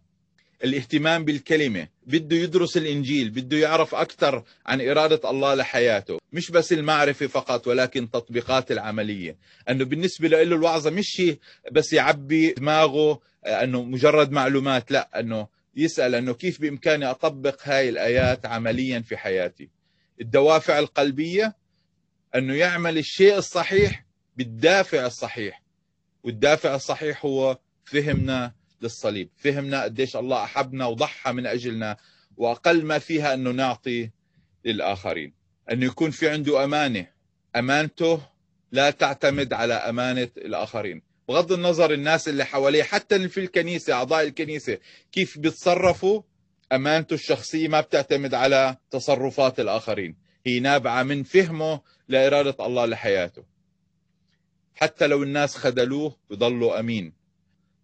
الاهتمام 0.64 1.26
بالكلمة. 1.26 1.88
بده 2.08 2.36
يدرس 2.36 2.78
الإنجيل 2.78 3.30
بده 3.30 3.58
يعرف 3.58 3.96
أكثر 3.96 4.44
عن 4.66 4.82
إرادة 4.82 5.30
الله 5.30 5.56
لحياته. 5.56 6.20
مش 6.34 6.52
بس 6.52 6.74
المعرفة 6.74 7.28
فقط 7.28 7.68
ولكن 7.68 8.10
تطبيقات 8.10 8.72
العملية. 8.72 9.38
أنه 9.70 9.86
بالنسبة 9.86 10.28
له 10.28 10.42
الوعظة 10.42 10.90
مش 10.90 11.24
بس 11.72 11.94
يعبي 11.94 12.52
دماغه 12.52 13.20
أنه 13.46 13.84
مجرد 13.84 14.32
معلومات 14.32 14.92
لا 14.92 15.20
أنه 15.20 15.48
يسأل 15.76 16.16
أنه 16.16 16.34
كيف 16.34 16.62
بإمكاني 16.62 17.06
أطبق 17.06 17.60
هاي 17.64 17.90
الآيات 17.90 18.46
عمليا 18.46 19.00
في 19.00 19.18
حياتي. 19.18 19.70
الدوافع 20.22 20.80
القلبية 20.80 21.56
أنه 22.36 22.56
يعمل 22.56 22.98
الشيء 22.98 23.38
الصحيح 23.38 24.06
بالدافع 24.38 25.06
الصحيح. 25.06 25.64
والدافع 26.24 26.76
الصحيح 26.76 27.26
هو 27.26 27.58
فهمنا 27.84 28.54
للصليب. 28.84 29.30
فهمنا 29.38 29.84
قديش 29.84 30.16
الله 30.16 30.44
أحبنا 30.44 30.86
وضحى 30.86 31.32
من 31.32 31.46
أجلنا 31.46 31.98
وأقل 32.38 32.86
ما 32.86 33.00
فيها 33.00 33.34
أنه 33.34 33.52
نعطي 33.52 34.10
للآخرين. 34.66 35.34
أنه 35.72 35.86
يكون 35.86 36.12
في 36.12 36.30
عنده 36.30 36.64
أمانة 36.64 37.08
أمانته 37.56 38.22
لا 38.72 38.90
تعتمد 38.90 39.54
على 39.54 39.74
أمانة 39.74 40.30
الآخرين. 40.38 41.02
بغض 41.28 41.52
النظر 41.52 41.94
الناس 41.94 42.28
اللي 42.28 42.46
حواليه 42.46 42.84
حتى 42.84 43.30
في 43.30 43.40
الكنيسة 43.40 43.94
أعضاء 43.94 44.24
الكنيسة 44.24 44.78
كيف 45.12 45.38
بيتصرفوا 45.38 46.22
أمانته 46.72 47.14
الشخصية 47.14 47.68
ما 47.68 47.82
بتعتمد 47.82 48.34
على 48.34 48.78
تصرفات 48.92 49.60
الآخرين. 49.60 50.16
هي 50.46 50.60
نابعة 50.60 51.04
من 51.04 51.24
فهمه 51.24 51.82
لإرادة 52.08 52.66
الله 52.66 52.86
لحياته. 52.86 53.44
حتى 54.76 55.08
لو 55.08 55.24
الناس 55.24 55.56
خذلوه 55.56 56.16
بضلوا 56.30 56.80
أمين. 56.80 57.23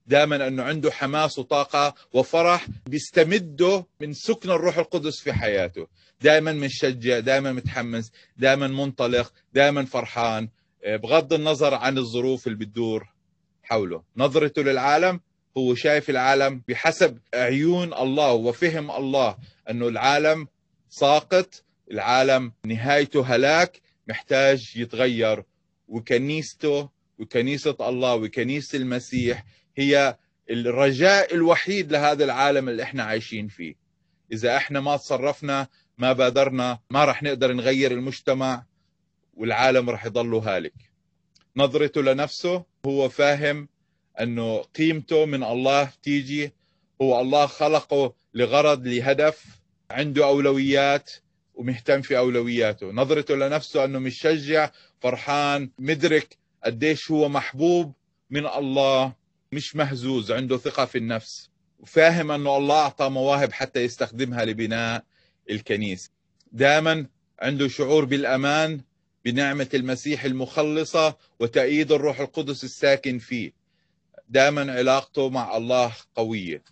دائما 0.09 0.47
أنه 0.47 0.63
عنده 0.63 0.91
حماس 0.91 1.39
وطاقة 1.39 1.95
وفرح 2.13 2.67
بيستمده 2.85 3.85
من 4.01 4.13
سكن 4.13 4.51
الروح 4.51 4.77
القدس 4.77 5.19
في 5.19 5.33
حياته. 5.33 5.87
دائما 6.21 6.53
مشجع 6.53 7.19
دائما 7.19 7.53
متحمس 7.53 8.11
دائما 8.37 8.67
منطلق 8.67 9.33
دائما 9.53 9.85
فرحان. 9.85 10.49
بغض 10.85 11.33
النظر 11.33 11.73
عن 11.73 11.97
الظروف 11.97 12.47
اللي 12.47 12.57
بتدور 12.57 13.07
حوله. 13.63 14.03
نظرته 14.17 14.61
للعالم 14.61 15.19
هو 15.57 15.75
شايف 15.75 16.09
العالم 16.09 16.61
بحسب 16.67 17.17
عيون 17.33 17.93
الله 17.93 18.31
وفهم 18.31 18.91
الله 18.91 19.37
أنه 19.69 19.87
العالم 19.87 20.47
ساقط 20.89 21.63
العالم 21.91 22.51
نهايته 22.65 23.35
هلاك 23.35 23.81
محتاج 24.07 24.75
يتغير. 24.75 25.43
وكنيسته 25.87 26.89
وكنيسة 27.19 27.75
الله 27.81 28.15
وكنيسة 28.15 28.77
المسيح 28.77 29.45
هي 29.77 30.17
الرجاء 30.49 31.35
الوحيد 31.35 31.91
لهذا 31.91 32.23
العالم 32.23 32.69
اللي 32.69 32.83
إحنا 32.83 33.03
عايشين 33.03 33.47
فيه. 33.47 33.75
إذا 34.31 34.57
إحنا 34.57 34.79
ما 34.79 34.97
تصرفنا 34.97 35.67
ما 35.97 36.13
بادرنا 36.13 36.79
ما 36.89 37.05
رح 37.05 37.23
نقدر 37.23 37.53
نغير 37.53 37.91
المجتمع 37.91 38.65
والعالم 39.33 39.89
رح 39.89 40.05
يضل 40.05 40.35
هالك. 40.35 40.73
نظرته 41.55 42.01
لنفسه 42.01 42.63
هو 42.85 43.09
فاهم 43.09 43.67
أنه 44.19 44.57
قيمته 44.57 45.25
من 45.25 45.43
الله 45.43 45.91
تيجي. 46.03 46.53
هو 47.01 47.21
الله 47.21 47.45
خلقه 47.45 48.13
لغرض 48.33 48.88
لهدف. 48.88 49.45
عنده 49.91 50.25
أولويات 50.25 51.11
ومهتم 51.53 52.01
في 52.01 52.17
أولوياته. 52.17 52.91
نظرته 52.91 53.35
لنفسه 53.35 53.85
أنه 53.85 53.99
مشجع 53.99 54.71
فرحان 54.99 55.69
مدرك 55.79 56.38
قديش 56.63 57.11
هو 57.11 57.29
محبوب 57.29 57.93
من 58.29 58.45
الله. 58.45 59.18
مش 59.51 59.75
مهزوز 59.75 60.31
عنده 60.31 60.57
ثقة 60.57 60.85
في 60.85 60.97
النفس 60.97 61.49
وفاهم 61.79 62.31
أنه 62.31 62.57
الله 62.57 62.75
أعطى 62.75 63.09
مواهب 63.09 63.53
حتى 63.53 63.79
يستخدمها 63.83 64.45
لبناء 64.45 65.03
الكنيسة. 65.49 66.09
دائما 66.51 67.05
عنده 67.39 67.67
شعور 67.67 68.05
بالأمان 68.05 68.81
بنعمة 69.25 69.69
المسيح 69.73 70.23
المخلصة 70.25 71.15
وتأييد 71.39 71.91
الروح 71.91 72.19
القدس 72.19 72.63
الساكن 72.63 73.19
فيه. 73.19 73.51
دائما 74.29 74.73
علاقته 74.73 75.29
مع 75.29 75.57
الله 75.57 75.93
قوية. 76.15 76.63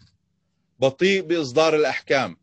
بطيء 0.80 1.22
بإصدار 1.22 1.76
الأحكام. 1.76 2.38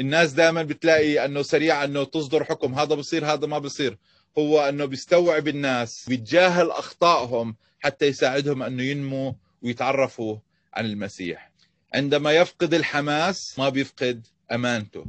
الناس 0.00 0.32
دائما 0.32 0.62
بتلاقي 0.62 1.24
إنه 1.24 1.42
سريع 1.42 1.84
إنه 1.84 2.04
تصدر 2.04 2.44
حكم 2.44 2.74
هذا 2.74 2.94
بصير 2.94 3.26
هذا 3.32 3.46
ما 3.46 3.58
بصير. 3.58 3.98
هو 4.38 4.68
إنه 4.68 4.84
بيستوعب 4.84 5.48
الناس 5.48 6.04
بيتجاهل 6.08 6.70
أخطائهم 6.70 7.56
حتى 7.80 8.06
يساعدهم 8.06 8.62
إنه 8.62 8.82
ينموا 8.82 9.32
ويتعرفوا 9.62 10.36
عن 10.74 10.86
المسيح. 10.86 11.50
عندما 11.94 12.32
يفقد 12.32 12.74
الحماس 12.74 13.58
ما 13.58 13.68
بيفقد 13.68 14.26
أمانته. 14.52 15.04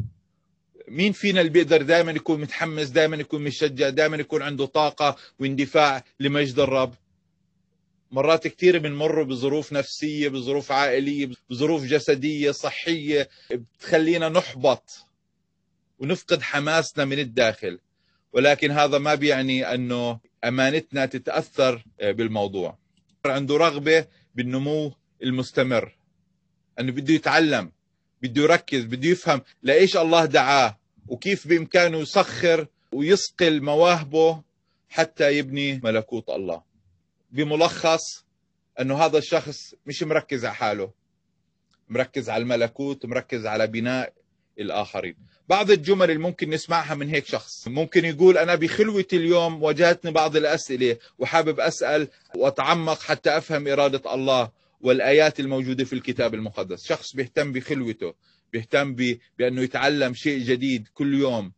مين 0.88 1.12
فينا 1.12 1.42
اللي 1.42 1.52
بيقدر 1.52 1.82
دائما 1.82 2.12
يكون 2.12 2.42
متحمس 2.42 2.88
دائما 2.88 3.16
يكون 3.16 3.42
مشجع 3.44 3.90
دائما 3.90 4.18
يكون 4.18 4.42
عنده 4.42 4.66
طاقة 4.66 5.16
واندفاع 5.40 6.04
لمجد 6.20 6.60
الرب؟ 6.60 6.94
مرات 8.12 8.48
كثير 8.48 8.78
بنمر 8.78 9.24
بظروف 9.24 9.74
نفسية 9.74 10.30
بظروف 10.30 10.72
عائلية 10.72 11.30
بظروف 11.50 11.84
جسدية 11.84 12.52
صحية 12.52 13.30
بتخلينا 13.52 14.30
نحبط 14.30 15.06
ونفقد 16.00 16.42
حماسنا 16.42 17.06
من 17.06 17.20
الداخل. 17.20 17.80
ولكن 18.34 18.72
هذا 18.72 18.98
ما 18.98 19.16
بيعني 19.16 19.74
أنه 19.74 20.20
أمانتنا 20.44 21.06
تتأثر 21.06 21.84
بالموضوع. 22.02 22.78
عنده 23.26 23.58
رغبة 23.58 24.06
بالنمو 24.44 24.94
المستمر. 25.24 25.98
أنه 26.80 26.92
بده 26.92 27.14
يتعلم 27.14 27.72
بده 28.22 28.42
يركز 28.42 28.84
بده 28.86 29.10
يفهم 29.10 29.42
لإيش 29.64 29.98
الله 29.98 30.26
دعاه 30.26 30.80
وكيف 31.08 31.48
بإمكانه 31.48 31.98
يسخر 31.98 32.68
ويصقل 32.92 33.62
مواهبه 33.62 34.44
حتى 34.90 35.38
يبني 35.38 35.80
ملكوت 35.84 36.30
الله. 36.30 36.64
بملخص 37.32 38.26
أنه 38.80 38.98
هذا 39.06 39.18
الشخص 39.18 39.76
مش 39.86 40.04
مركز 40.04 40.46
على 40.46 40.56
حاله 40.56 40.92
مركز 41.90 42.30
على 42.30 42.42
الملكوت 42.44 43.06
مركز 43.06 43.46
على 43.46 43.68
بناء 43.68 44.14
الآخرين. 44.60 45.16
بعض 45.50 45.72
الجمل 45.72 46.12
اللي 46.12 46.22
ممكن 46.22 46.50
نسمعها 46.50 46.96
من 46.96 47.10
هيك 47.10 47.26
شخص. 47.26 47.68
ممكن 47.68 48.06
يقول 48.06 48.38
أنا 48.38 48.56
بخلوتي 48.56 49.16
اليوم 49.16 49.64
واجهتني 49.64 50.12
بعض 50.12 50.36
الأسئلة 50.36 50.98
وحابب 51.20 51.60
أسأل 51.60 52.08
وأتعمق 52.36 53.02
حتى 53.02 53.38
أفهم 53.38 53.68
إرادة 53.68 54.14
الله 54.14 54.52
والآيات 54.82 55.40
الموجودة 55.40 55.84
في 55.84 55.94
الكتاب 55.94 56.34
المقدس. 56.34 56.86
شخص 56.86 57.16
بيهتم 57.16 57.52
بخلوته 57.52 58.14
بيهتم 58.54 58.96
بأنه 59.40 59.62
يتعلم 59.62 60.14
شيء 60.14 60.40
جديد 60.40 60.88
كل 60.94 61.14
يوم 61.20 61.52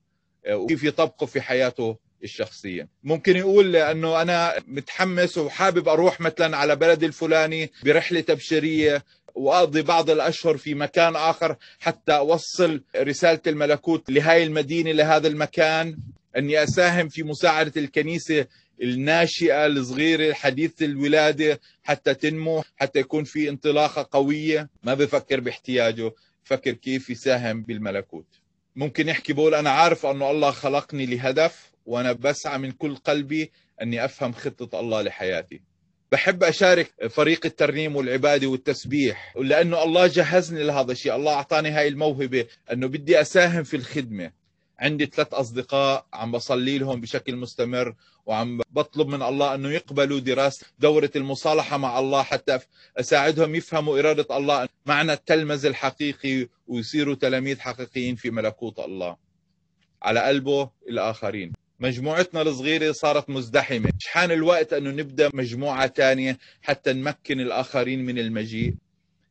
آه، 0.45 0.55
وكيف 0.55 0.83
يطبقه 0.83 1.25
في 1.25 1.41
حياته 1.41 1.97
الشخصية. 2.23 2.87
ممكن 3.03 3.37
يقول 3.37 3.75
أنه 3.75 4.21
أنا 4.21 4.53
متحمس 4.67 5.37
وحابب 5.37 5.87
أروح 5.89 6.21
مثلا 6.21 6.57
على 6.57 6.75
بلد 6.75 7.03
الفلاني 7.03 7.71
برحلة 7.83 8.21
تبشيرية 8.21 9.03
واقضي 9.35 9.81
بعض 9.81 10.09
الأشهر 10.09 10.57
في 10.57 10.73
مكان 10.73 11.15
آخر 11.15 11.55
حتى 11.79 12.11
أوصل 12.11 12.83
رسالة 12.95 13.39
الملكوت 13.47 14.09
لهاي 14.09 14.43
المدينة 14.43 14.91
لهذا 14.91 15.27
المكان. 15.27 15.97
إني 16.37 16.63
أساهم 16.63 17.09
في 17.09 17.23
مساعدة 17.23 17.81
الكنيسة 17.81 18.45
الناشئة 18.81 19.65
الصغيرة 19.65 20.33
حديثه 20.33 20.85
الولادة 20.85 21.59
حتى 21.83 22.13
تنمو 22.13 22.63
حتى 22.75 22.99
يكون 22.99 23.23
في 23.23 23.49
انطلاقة 23.49 24.07
قوية. 24.11 24.69
ما 24.83 24.93
بفكر 24.93 25.39
باحتياجه 25.39 26.11
بفكر 26.45 26.71
كيف 26.71 27.09
يساهم 27.09 27.61
بالملكوت. 27.63 28.25
ممكن 28.75 29.09
يحكي 29.09 29.33
بقول 29.33 29.55
أنا 29.55 29.69
عارف 29.69 30.05
أنه 30.05 30.31
الله 30.31 30.51
خلقني 30.51 31.05
لهدف 31.05 31.71
وأنا 31.85 32.11
بسعى 32.13 32.57
من 32.57 32.71
كل 32.71 32.95
قلبي 32.95 33.51
إني 33.81 34.05
أفهم 34.05 34.33
خطة 34.33 34.79
الله 34.79 35.01
لحياتي. 35.01 35.61
بحب 36.11 36.43
أشارك 36.43 37.07
فريق 37.09 37.45
الترنيم 37.45 37.95
والعباده 37.95 38.47
والتسبيح 38.47 39.33
لأنه 39.37 39.83
الله 39.83 40.07
جهزني 40.07 40.63
لهذا 40.63 40.91
الشيء 40.91 41.15
الله 41.15 41.33
أعطاني 41.33 41.69
هاي 41.69 41.87
الموهبة 41.87 42.45
إنه 42.71 42.87
بدي 42.87 43.21
أساهم 43.21 43.63
في 43.63 43.77
الخدمة. 43.77 44.31
عندي 44.79 45.05
ثلاث 45.05 45.33
أصدقاء 45.33 46.05
عم 46.13 46.31
بصلي 46.31 46.77
لهم 46.77 47.01
بشكل 47.01 47.35
مستمر 47.35 47.95
وعم 48.25 48.61
بطلب 48.71 49.07
من 49.07 49.21
الله 49.21 49.55
إنه 49.55 49.69
يقبلوا 49.71 50.19
دراسة 50.19 50.65
دورة 50.79 51.11
المصالحة 51.15 51.77
مع 51.77 51.99
الله 51.99 52.23
حتى 52.23 52.59
أساعدهم 52.97 53.55
يفهموا 53.55 53.99
إرادة 53.99 54.37
الله 54.37 54.67
معنى 54.85 55.13
التلمذ 55.13 55.65
الحقيقي 55.65 56.47
ويصيروا 56.67 57.15
تلاميذ 57.15 57.59
حقيقيين 57.59 58.15
في 58.15 58.31
ملكوت 58.31 58.79
الله. 58.79 59.17
على 60.01 60.19
قلبه 60.19 60.69
الآخرين. 60.89 61.53
مجموعتنا 61.81 62.41
الصغيرة 62.41 62.91
صارت 62.91 63.29
مزدحمة. 63.29 63.91
حان 64.05 64.31
الوقت 64.31 64.73
أنه 64.73 64.89
نبدأ 64.89 65.29
مجموعة 65.33 65.87
تانية 65.87 66.37
حتى 66.61 66.93
نمكن 66.93 67.39
الآخرين 67.39 68.05
من 68.05 68.19
المجيء. 68.19 68.73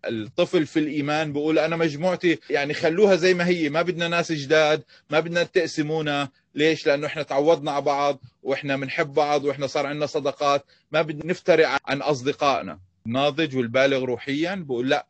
الطفل 0.04 0.66
في 0.66 0.78
الإيمان 0.78 1.32
بيقول 1.32 1.58
أنا 1.58 1.76
مجموعتي 1.76 2.38
يعني 2.50 2.74
خلوها 2.74 3.16
زي 3.16 3.34
ما 3.34 3.46
هي 3.46 3.68
ما 3.68 3.82
بدنا 3.82 4.08
ناس 4.08 4.32
جداد 4.32 4.82
ما 5.10 5.20
بدنا 5.20 5.42
تقسمونا. 5.42 6.28
ليش؟ 6.54 6.86
لأنه 6.86 7.06
إحنا 7.06 7.22
تعودنا 7.22 7.70
على 7.70 7.84
بعض 7.84 8.20
وإحنا 8.42 8.76
بنحب 8.76 9.14
بعض 9.14 9.44
وإحنا 9.44 9.66
صار 9.66 9.86
عندنا 9.86 10.06
صداقات. 10.06 10.64
ما 10.92 11.02
بدنا 11.02 11.26
نفترق 11.26 11.78
عن 11.86 12.02
أصدقائنا. 12.02 12.78
الناضج 13.06 13.56
والبالغ 13.56 14.04
روحيا 14.04 14.54
بقول 14.54 14.88
لا 14.88 15.06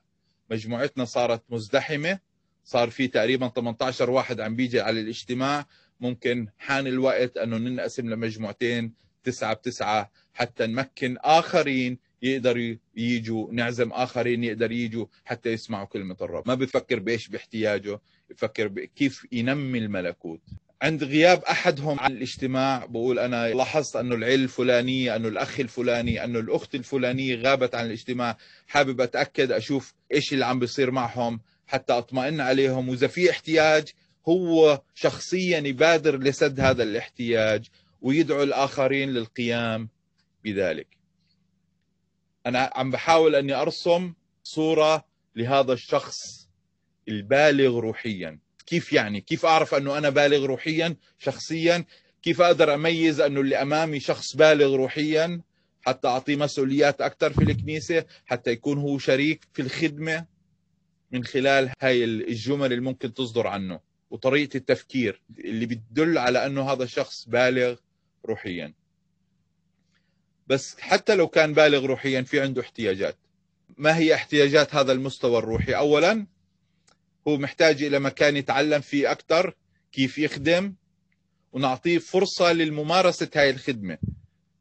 مجموعتنا 0.50 1.04
صارت 1.04 1.42
مزدحمة. 1.50 2.18
صار 2.64 2.90
في 2.90 3.08
تقريبا 3.08 3.48
18 3.48 4.10
واحد 4.10 4.40
عم 4.40 4.56
بيجي 4.56 4.80
على 4.80 5.00
الاجتماع. 5.00 5.66
ممكن 6.00 6.46
حان 6.58 6.86
الوقت 6.86 7.36
أنه 7.36 7.56
ننقسم 7.58 8.10
لمجموعتين 8.10 8.92
تسعة 9.24 9.54
بتسعة 9.54 10.10
حتى 10.34 10.66
نمكن 10.66 11.16
آخرين 11.18 11.98
يقدروا 12.22 12.74
يجوا 12.96 13.52
نعزم 13.52 13.92
آخرين 13.92 14.44
يقدر 14.44 14.72
يجوا 14.72 15.06
حتى 15.24 15.50
يسمعوا 15.52 15.86
كلمة 15.86 16.16
الرب. 16.20 16.48
ما 16.48 16.54
بفكر 16.54 16.98
بإيش 16.98 17.28
باحتياجه 17.28 18.00
بفكر 18.30 18.68
كيف 18.96 19.26
ينمي 19.32 19.78
الملكوت. 19.78 20.40
عند 20.82 21.04
غياب 21.04 21.42
أحدهم 21.44 22.00
عن 22.00 22.12
الاجتماع 22.12 22.86
بقول 22.86 23.18
أنا 23.18 23.48
لاحظت 23.48 23.96
أنه 23.96 24.14
العيله 24.14 24.44
الفلانيه 24.44 25.16
أنه 25.16 25.28
الأخ 25.28 25.60
الفلاني 25.60 26.24
أنه 26.24 26.38
الأخت 26.38 26.74
الفلانية 26.74 27.36
غابت 27.36 27.74
عن 27.74 27.86
الاجتماع. 27.86 28.36
حابب 28.66 29.00
أتأكد 29.00 29.52
أشوف 29.52 29.94
إيش 30.14 30.32
اللي 30.32 30.46
عم 30.46 30.58
بيصير 30.58 30.90
معهم 30.90 31.40
حتى 31.66 31.92
أطمئن 31.92 32.40
عليهم. 32.40 32.88
وإذا 32.88 33.06
في 33.06 33.30
احتياج 33.30 33.88
هو 34.28 34.82
شخصيا 34.94 35.58
يبادر 35.58 36.18
لسد 36.18 36.60
هذا 36.60 36.82
الاحتياج 36.82 37.66
ويدعو 38.02 38.42
الآخرين 38.42 39.10
للقيام 39.10 39.88
بذلك. 40.44 40.86
أنا 42.46 42.70
عم 42.74 42.90
بحاول 42.90 43.34
أني 43.34 43.54
أرسم 43.54 44.14
صورة 44.42 45.04
لهذا 45.36 45.72
الشخص 45.72 46.48
البالغ 47.08 47.78
روحيا. 47.78 48.38
كيف 48.66 48.92
يعني؟ 48.92 49.20
كيف 49.20 49.46
أعرف 49.46 49.74
أنه 49.74 49.98
أنا 49.98 50.10
بالغ 50.10 50.46
روحيا 50.46 50.96
شخصيا؟ 51.18 51.84
كيف 52.22 52.40
أقدر 52.40 52.74
أميز 52.74 53.20
أنه 53.20 53.40
اللي 53.40 53.62
أمامي 53.62 54.00
شخص 54.00 54.36
بالغ 54.36 54.76
روحيا 54.76 55.40
حتى 55.82 56.08
أعطيه 56.08 56.36
مسؤوليات 56.36 57.00
أكثر 57.00 57.32
في 57.32 57.42
الكنيسة 57.42 58.04
حتى 58.26 58.50
يكون 58.50 58.78
هو 58.78 58.98
شريك 58.98 59.48
في 59.52 59.62
الخدمة 59.62 60.26
من 61.12 61.24
خلال 61.24 61.72
هاي 61.80 62.04
الجمل 62.04 62.72
اللي 62.72 62.84
ممكن 62.84 63.14
تصدر 63.14 63.46
عنه؟ 63.46 63.80
وطريقة 64.10 64.56
التفكير 64.56 65.22
اللي 65.38 65.66
بتدل 65.66 66.18
على 66.18 66.46
أنه 66.46 66.72
هذا 66.72 66.84
الشخص 66.84 67.28
بالغ 67.28 67.76
روحيا. 68.26 68.74
بس 70.46 70.80
حتى 70.80 71.14
لو 71.14 71.28
كان 71.28 71.54
بالغ 71.54 71.86
روحيا 71.86 72.22
في 72.22 72.40
عنده 72.40 72.62
احتياجات. 72.62 73.16
ما 73.78 73.96
هي 73.96 74.14
احتياجات 74.14 74.74
هذا 74.74 74.92
المستوى 74.92 75.38
الروحي؟ 75.38 75.72
أولا 75.74 76.26
هو 77.28 77.36
محتاج 77.36 77.82
إلى 77.82 77.98
مكان 77.98 78.36
يتعلم 78.36 78.80
فيه 78.80 79.10
أكثر 79.10 79.54
كيف 79.92 80.18
يخدم 80.18 80.74
ونعطيه 81.52 81.98
فرصة 81.98 82.52
للممارسة 82.52 83.30
هاي 83.34 83.50
الخدمة. 83.50 83.98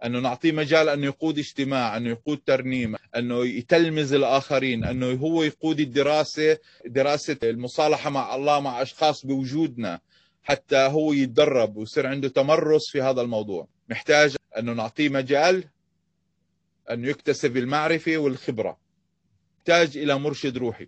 أنه 0.06 0.20
نعطيه 0.20 0.52
مجال 0.52 0.90
انه 0.90 1.06
يقود 1.06 1.38
اجتماع 1.40 1.98
أنه 1.98 2.10
يقود 2.10 2.42
ترنيم 2.46 2.96
أنه 3.16 3.46
يتلمذ 3.46 4.14
الآخرين 4.14 4.84
أنه 4.84 5.12
هو 5.12 5.44
يقود 5.44 5.80
الدراسة 5.80 6.58
دراسة 6.86 7.38
المصالحة 7.44 8.10
مع 8.10 8.36
الله 8.36 8.60
مع 8.60 8.82
أشخاص 8.82 9.26
بوجودنا 9.26 10.00
حتى 10.44 10.78
هو 10.78 11.14
يتدرب 11.14 11.78
ويصير 11.78 12.08
عنده 12.08 12.28
تمرس 12.28 12.90
في 12.92 13.02
هذا 13.02 13.22
الموضوع. 13.22 13.68
محتاج 13.90 14.36
أنه 14.58 14.74
نعطيه 14.74 15.10
مجال 15.10 15.64
انه 16.92 17.08
يكتسب 17.08 17.58
المعرفة 17.58 18.18
والخبرة. 18.18 18.78
محتاج 19.58 19.98
إلى 19.98 20.20
مرشد 20.20 20.58
روحي 20.58 20.88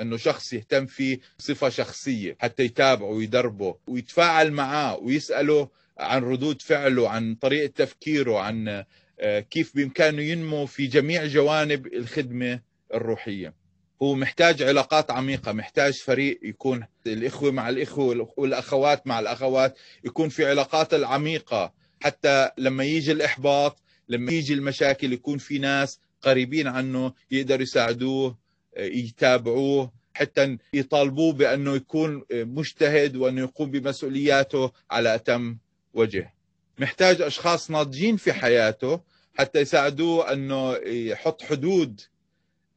أنه 0.00 0.16
شخص 0.16 0.52
يهتم 0.52 0.86
فيه 0.86 1.20
صفة 1.38 1.68
شخصية 1.68 2.36
حتى 2.40 2.62
يتابعه 2.62 3.08
ويدربه 3.08 3.76
ويتفاعل 3.86 4.52
معاه 4.52 4.96
ويسأله 4.96 5.68
عن 5.98 6.22
ردود 6.22 6.62
فعله 6.62 7.08
عن 7.08 7.34
طريقة 7.34 7.72
تفكيره 7.76 8.38
عن 8.38 8.84
آه، 9.20 9.40
كيف 9.40 9.76
بإمكانه 9.76 10.22
ينمو 10.22 10.66
في 10.66 10.86
جميع 10.86 11.26
جوانب 11.26 11.86
الخدمة 11.86 12.60
الروحية. 12.94 13.54
هو 14.02 14.14
محتاج 14.14 14.62
علاقات 14.62 15.10
عميقة 15.10 15.52
محتاج 15.52 15.92
فريق 15.92 16.40
يكون 16.42 16.84
الإخوة 17.06 17.50
مع 17.50 17.68
الإخوة 17.68 18.28
والأخوات 18.36 19.06
مع 19.06 19.20
الأخوات 19.20 19.78
يكون 20.04 20.28
في 20.28 20.46
علاقات 20.46 20.94
العميقة. 20.94 21.72
حتى 22.02 22.50
لما 22.58 22.84
يجي 22.84 23.12
الإحباط 23.12 23.82
لما 24.08 24.32
يجي 24.32 24.54
المشاكل 24.54 25.12
يكون 25.12 25.38
في 25.38 25.58
ناس 25.58 26.00
قريبين 26.22 26.66
عنه 26.66 27.12
يقدروا 27.30 27.62
يساعدوه 27.62 28.38
آه، 28.76 28.84
يتابعوه 28.84 29.92
حتى 30.14 30.58
يطالبوه 30.72 31.32
بأنه 31.32 31.74
يكون 31.74 32.24
مجتهد 32.32 33.16
وأنه 33.16 33.40
يقوم 33.40 33.70
بمسؤولياته 33.70 34.72
على 34.90 35.14
أتم 35.14 35.56
وجه. 35.94 36.34
محتاج 36.78 37.22
أشخاص 37.22 37.70
ناضجين 37.70 38.16
في 38.16 38.32
حياته 38.32 39.00
حتى 39.38 39.60
يساعدوه 39.60 40.32
أنه 40.32 40.72
يحط 40.86 41.42
حدود 41.42 42.00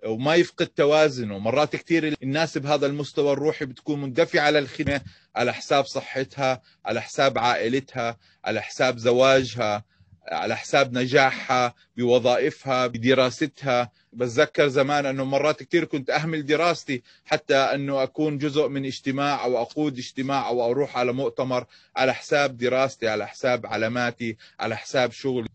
وما 0.05 0.35
يفقد 0.35 0.67
توازنه. 0.67 1.37
مرات 1.39 1.75
كثير 1.75 2.15
الناس 2.23 2.57
بهذا 2.57 2.85
المستوى 2.85 3.33
الروحي 3.33 3.65
بتكون 3.65 4.01
مندفعة 4.01 4.41
على 4.41 4.59
الخدمة 4.59 5.01
على 5.35 5.53
حساب 5.53 5.85
صحتها 5.85 6.61
على 6.85 7.01
حساب 7.01 7.37
عائلتها 7.37 8.17
على 8.45 8.61
حساب 8.61 8.97
زواجها 8.97 9.83
على 10.31 10.57
حساب 10.57 10.97
نجاحها 10.97 11.73
بوظائفها 11.97 12.87
بدراستها. 12.87 13.91
بتذكر 14.17 14.67
زمان 14.67 15.05
أنه 15.05 15.23
مرات 15.23 15.63
كثير 15.63 15.85
كنت 15.85 16.09
أهمل 16.09 16.45
دراستي 16.45 17.03
حتى 17.25 17.55
أنه 17.55 18.03
أكون 18.03 18.37
جزء 18.37 18.67
من 18.67 18.85
اجتماع 18.85 19.43
أو 19.43 19.61
أقود 19.61 19.97
اجتماع 19.97 20.47
أو 20.47 20.71
أروح 20.71 20.97
على 20.97 21.13
مؤتمر 21.13 21.65
على 21.95 22.13
حساب 22.13 22.57
دراستي 22.57 23.07
على 23.07 23.27
حساب 23.27 23.65
علاماتي 23.65 24.37
على 24.59 24.77
حساب 24.77 25.11
شغلي. 25.11 25.47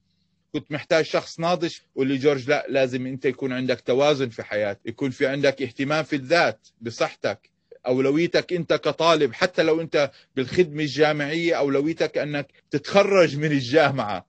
كنت 0.53 0.72
محتاج 0.72 1.05
شخص 1.05 1.40
ناضج 1.40 1.75
واللي 1.94 2.16
جورج 2.16 2.48
لا 2.48 2.66
لازم 2.68 3.07
أنت 3.07 3.25
يكون 3.25 3.53
عندك 3.53 3.81
توازن 3.81 4.29
في 4.29 4.42
حياتك 4.42 4.81
يكون 4.87 5.11
في 5.11 5.27
عندك 5.27 5.62
اهتمام 5.62 6.05
في 6.05 6.16
الذات 6.16 6.68
بصحتك 6.81 7.51
أولويتك 7.87 8.53
أنت 8.53 8.72
كطالب 8.72 9.33
حتى 9.33 9.62
لو 9.62 9.81
أنت 9.81 10.11
بالخدمة 10.37 10.83
الجامعية 10.83 11.55
أولويتك 11.55 12.18
أنك 12.18 12.46
تتخرج 12.70 13.37
من 13.37 13.53
الجامعة 13.53 14.27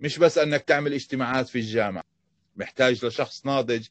مش 0.00 0.18
بس 0.18 0.38
أنك 0.38 0.62
تعمل 0.62 0.92
اجتماعات 0.94 1.48
في 1.48 1.58
الجامعة. 1.58 2.13
محتاج 2.56 3.04
لشخص 3.04 3.46
ناضج 3.46 3.86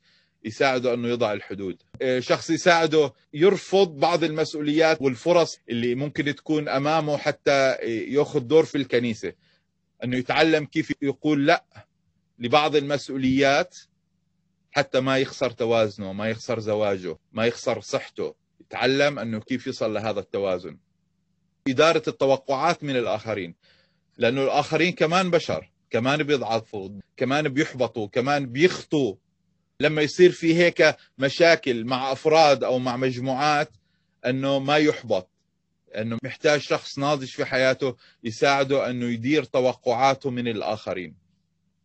يساعده 0.45 0.93
أنه 0.93 1.07
يضع 1.07 1.33
الحدود. 1.33 1.81
إيه، 2.01 2.19
شخص 2.19 2.49
يساعده 2.49 3.13
يرفض 3.33 3.87
بعض 3.87 4.23
المسؤوليات 4.23 5.01
والفرص 5.01 5.57
اللي 5.69 5.95
ممكن 5.95 6.35
تكون 6.35 6.69
أمامه 6.69 7.17
حتى 7.17 7.71
يأخذ 8.07 8.39
دور 8.39 8.65
في 8.65 8.77
الكنيسة. 8.77 9.33
أنه 10.03 10.17
يتعلم 10.17 10.65
كيف 10.65 10.93
يقول 11.01 11.45
لا 11.47 11.63
لبعض 12.39 12.75
المسؤوليات 12.75 13.77
حتى 14.71 14.99
ما 14.99 15.17
يخسر 15.17 15.49
توازنه 15.51 16.13
ما 16.13 16.29
يخسر 16.29 16.59
زواجه 16.59 17.17
ما 17.31 17.45
يخسر 17.45 17.81
صحته. 17.81 18.35
يتعلم 18.61 19.19
أنه 19.19 19.39
كيف 19.39 19.67
يصل 19.67 19.93
لهذا 19.93 20.19
التوازن. 20.19 20.77
إدارة 21.67 22.03
التوقعات 22.07 22.83
من 22.83 22.95
الآخرين 22.95 23.55
لأنه 24.17 24.43
الآخرين 24.43 24.91
كمان 24.91 25.31
بشر. 25.31 25.72
كمان 25.93 26.23
بيضعفوا 26.23 26.89
كمان 27.17 27.49
بيحبطوا 27.49 28.07
كمان 28.07 28.45
بيخطوا. 28.45 29.15
لما 29.79 30.01
يصير 30.01 30.31
في 30.31 30.55
هيك 30.55 30.95
مشاكل 31.17 31.85
مع 31.85 32.11
أفراد 32.11 32.63
أو 32.63 32.79
مع 32.79 32.97
مجموعات 32.97 33.69
إنه 34.25 34.59
ما 34.59 34.77
يحبط 34.77 35.29
إنه 35.97 36.17
محتاج 36.23 36.59
شخص 36.61 36.99
ناضج 36.99 37.27
في 37.27 37.45
حياته 37.45 37.95
يساعده 38.23 38.89
إنه 38.89 39.05
يدير 39.05 39.43
توقعاته 39.43 40.29
من 40.29 40.47
الآخرين. 40.47 41.15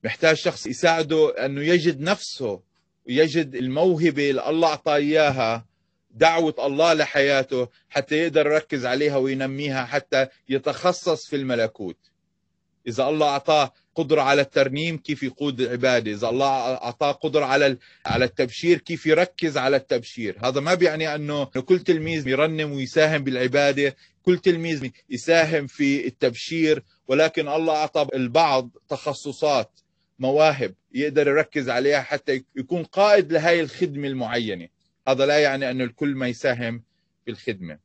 محتاج 0.04 0.36
شخص 0.36 0.66
يساعده 0.66 1.44
إنه 1.46 1.62
يجد 1.62 2.00
نفسه 2.00 2.60
ويجد 3.06 3.54
الموهبة 3.54 4.30
اللي 4.30 4.48
الله 4.48 4.68
أعطاه 4.68 4.96
إياها 4.96 5.66
دعوة 6.10 6.54
الله 6.58 6.94
لحياته 6.94 7.68
حتى 7.88 8.14
يقدر 8.18 8.46
يركز 8.46 8.86
عليها 8.86 9.16
وينميها 9.16 9.84
حتى 9.84 10.26
يتخصص 10.48 11.28
في 11.30 11.36
الملكوت. 11.36 11.96
إذا 12.86 13.08
الله 13.08 13.28
أعطاه 13.28 13.72
قدرة 13.98 14.22
على 14.22 14.42
الترنيم 14.42 14.96
كيف 14.96 15.22
يقود 15.22 15.60
العباده 15.60 16.12
إذا 16.12 16.28
الله 16.28 16.46
أعطاه 16.74 17.12
قدرة 17.12 17.44
على 17.44 17.76
على 18.06 18.24
التبشير 18.24 18.78
كيف 18.78 19.06
يركز 19.06 19.56
على 19.56 19.76
التبشير؟ 19.76 20.36
هذا 20.44 20.60
ما 20.60 20.74
بيعني 20.74 21.14
أنه 21.14 21.44
كل 21.44 21.78
تلميذ 21.78 22.28
يرنم 22.28 22.72
ويساهم 22.72 23.24
بالعبادة 23.24 23.96
كل 24.22 24.38
تلميذ 24.38 24.90
يساهم 25.10 25.66
في 25.66 26.06
التبشير 26.06 26.82
ولكن 27.08 27.48
الله 27.48 27.74
أعطى 27.74 28.06
البعض 28.14 28.70
تخصصات 28.88 29.80
مواهب 30.18 30.74
يقدر 30.94 31.28
يركز 31.28 31.68
عليها 31.68 32.00
حتى 32.00 32.44
يكون 32.56 32.82
قائد 32.84 33.32
لهي 33.32 33.60
الخدمة 33.60 34.08
المعينة. 34.08 34.68
هذا 35.08 35.26
لا 35.26 35.38
يعني 35.38 35.70
أنه 35.70 35.84
الكل 35.84 36.14
ما 36.14 36.28
يساهم 36.28 36.82
في 37.24 37.30
الخدمه 37.30 37.78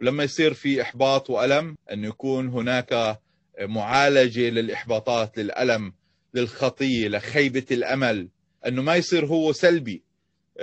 ولما 0.00 0.24
يصير 0.24 0.54
في 0.54 0.82
إحباط 0.82 1.30
وألم 1.30 1.76
أنه 1.92 2.08
يكون 2.08 2.48
هناك 2.48 3.18
معالجة 3.60 4.50
للإحباطات 4.50 5.38
للألم 5.38 5.92
للخطية 6.34 7.08
لخيبة 7.08 7.66
الأمل 7.70 8.28
أنه 8.66 8.82
ما 8.82 8.96
يصير 8.96 9.26
هو 9.26 9.52
سلبي. 9.52 10.02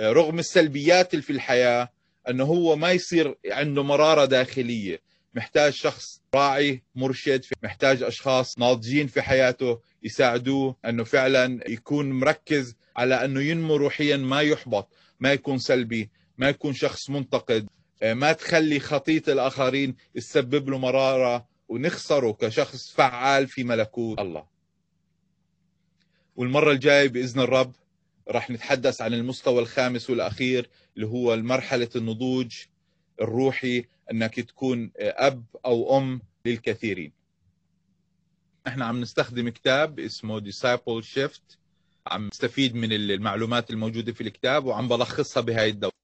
رغم 0.00 0.38
السلبيات 0.38 1.14
اللي 1.14 1.22
في 1.22 1.32
الحياة 1.32 1.88
أنه 2.28 2.44
هو 2.44 2.76
ما 2.76 2.92
يصير 2.92 3.34
عنده 3.50 3.82
مرارة 3.82 4.24
داخلية. 4.24 5.00
محتاج 5.34 5.72
شخص 5.72 6.20
راعي 6.34 6.82
مرشد 6.94 7.44
محتاج 7.62 8.02
أشخاص 8.02 8.58
ناضجين 8.58 9.06
في 9.06 9.22
حياته 9.22 9.80
يساعدوه 10.02 10.76
أنه 10.84 11.04
فعلا 11.04 11.60
يكون 11.70 12.12
مركز 12.12 12.76
على 12.96 13.24
أنه 13.24 13.40
ينمو 13.40 13.76
روحيا 13.76 14.16
ما 14.16 14.40
يحبط 14.40 14.88
ما 15.20 15.32
يكون 15.32 15.58
سلبي 15.58 16.10
ما 16.38 16.48
يكون 16.48 16.74
شخص 16.74 17.10
منتقد. 17.10 17.66
ما 18.02 18.32
تخلي 18.32 18.80
خطية 18.80 19.22
الآخرين 19.28 19.96
تسبب 20.14 20.70
له 20.70 20.78
مرارة 20.78 21.46
ونخسره 21.72 22.32
كشخص 22.32 22.92
فعال 22.92 23.48
في 23.48 23.64
ملكوت 23.64 24.18
الله. 24.18 24.46
والمرة 26.36 26.70
الجاية 26.70 27.08
بإذن 27.08 27.40
الرب 27.40 27.72
راح 28.28 28.50
نتحدث 28.50 29.00
عن 29.00 29.14
المستوى 29.14 29.62
الخامس 29.62 30.10
والأخير 30.10 30.70
اللي 30.96 31.06
هو 31.06 31.36
مرحلة 31.36 31.88
النضوج 31.96 32.56
الروحي 33.20 33.84
أنك 34.10 34.40
تكون 34.40 34.90
أب 34.98 35.44
أو 35.64 35.98
أم 35.98 36.22
للكثيرين. 36.44 37.12
إحنا 38.66 38.84
عم 38.84 39.00
نستخدم 39.00 39.48
كتاب 39.48 40.00
اسمه 40.00 40.40
Disciple 40.40 41.04
Shift 41.14 41.56
عم 42.06 42.26
نستفيد 42.26 42.74
من 42.74 42.92
المعلومات 42.92 43.70
الموجودة 43.70 44.12
في 44.12 44.20
الكتاب 44.20 44.64
وعم 44.64 44.88
بلخصها 44.88 45.40
بهاي 45.40 45.68
الدورة. 45.70 46.01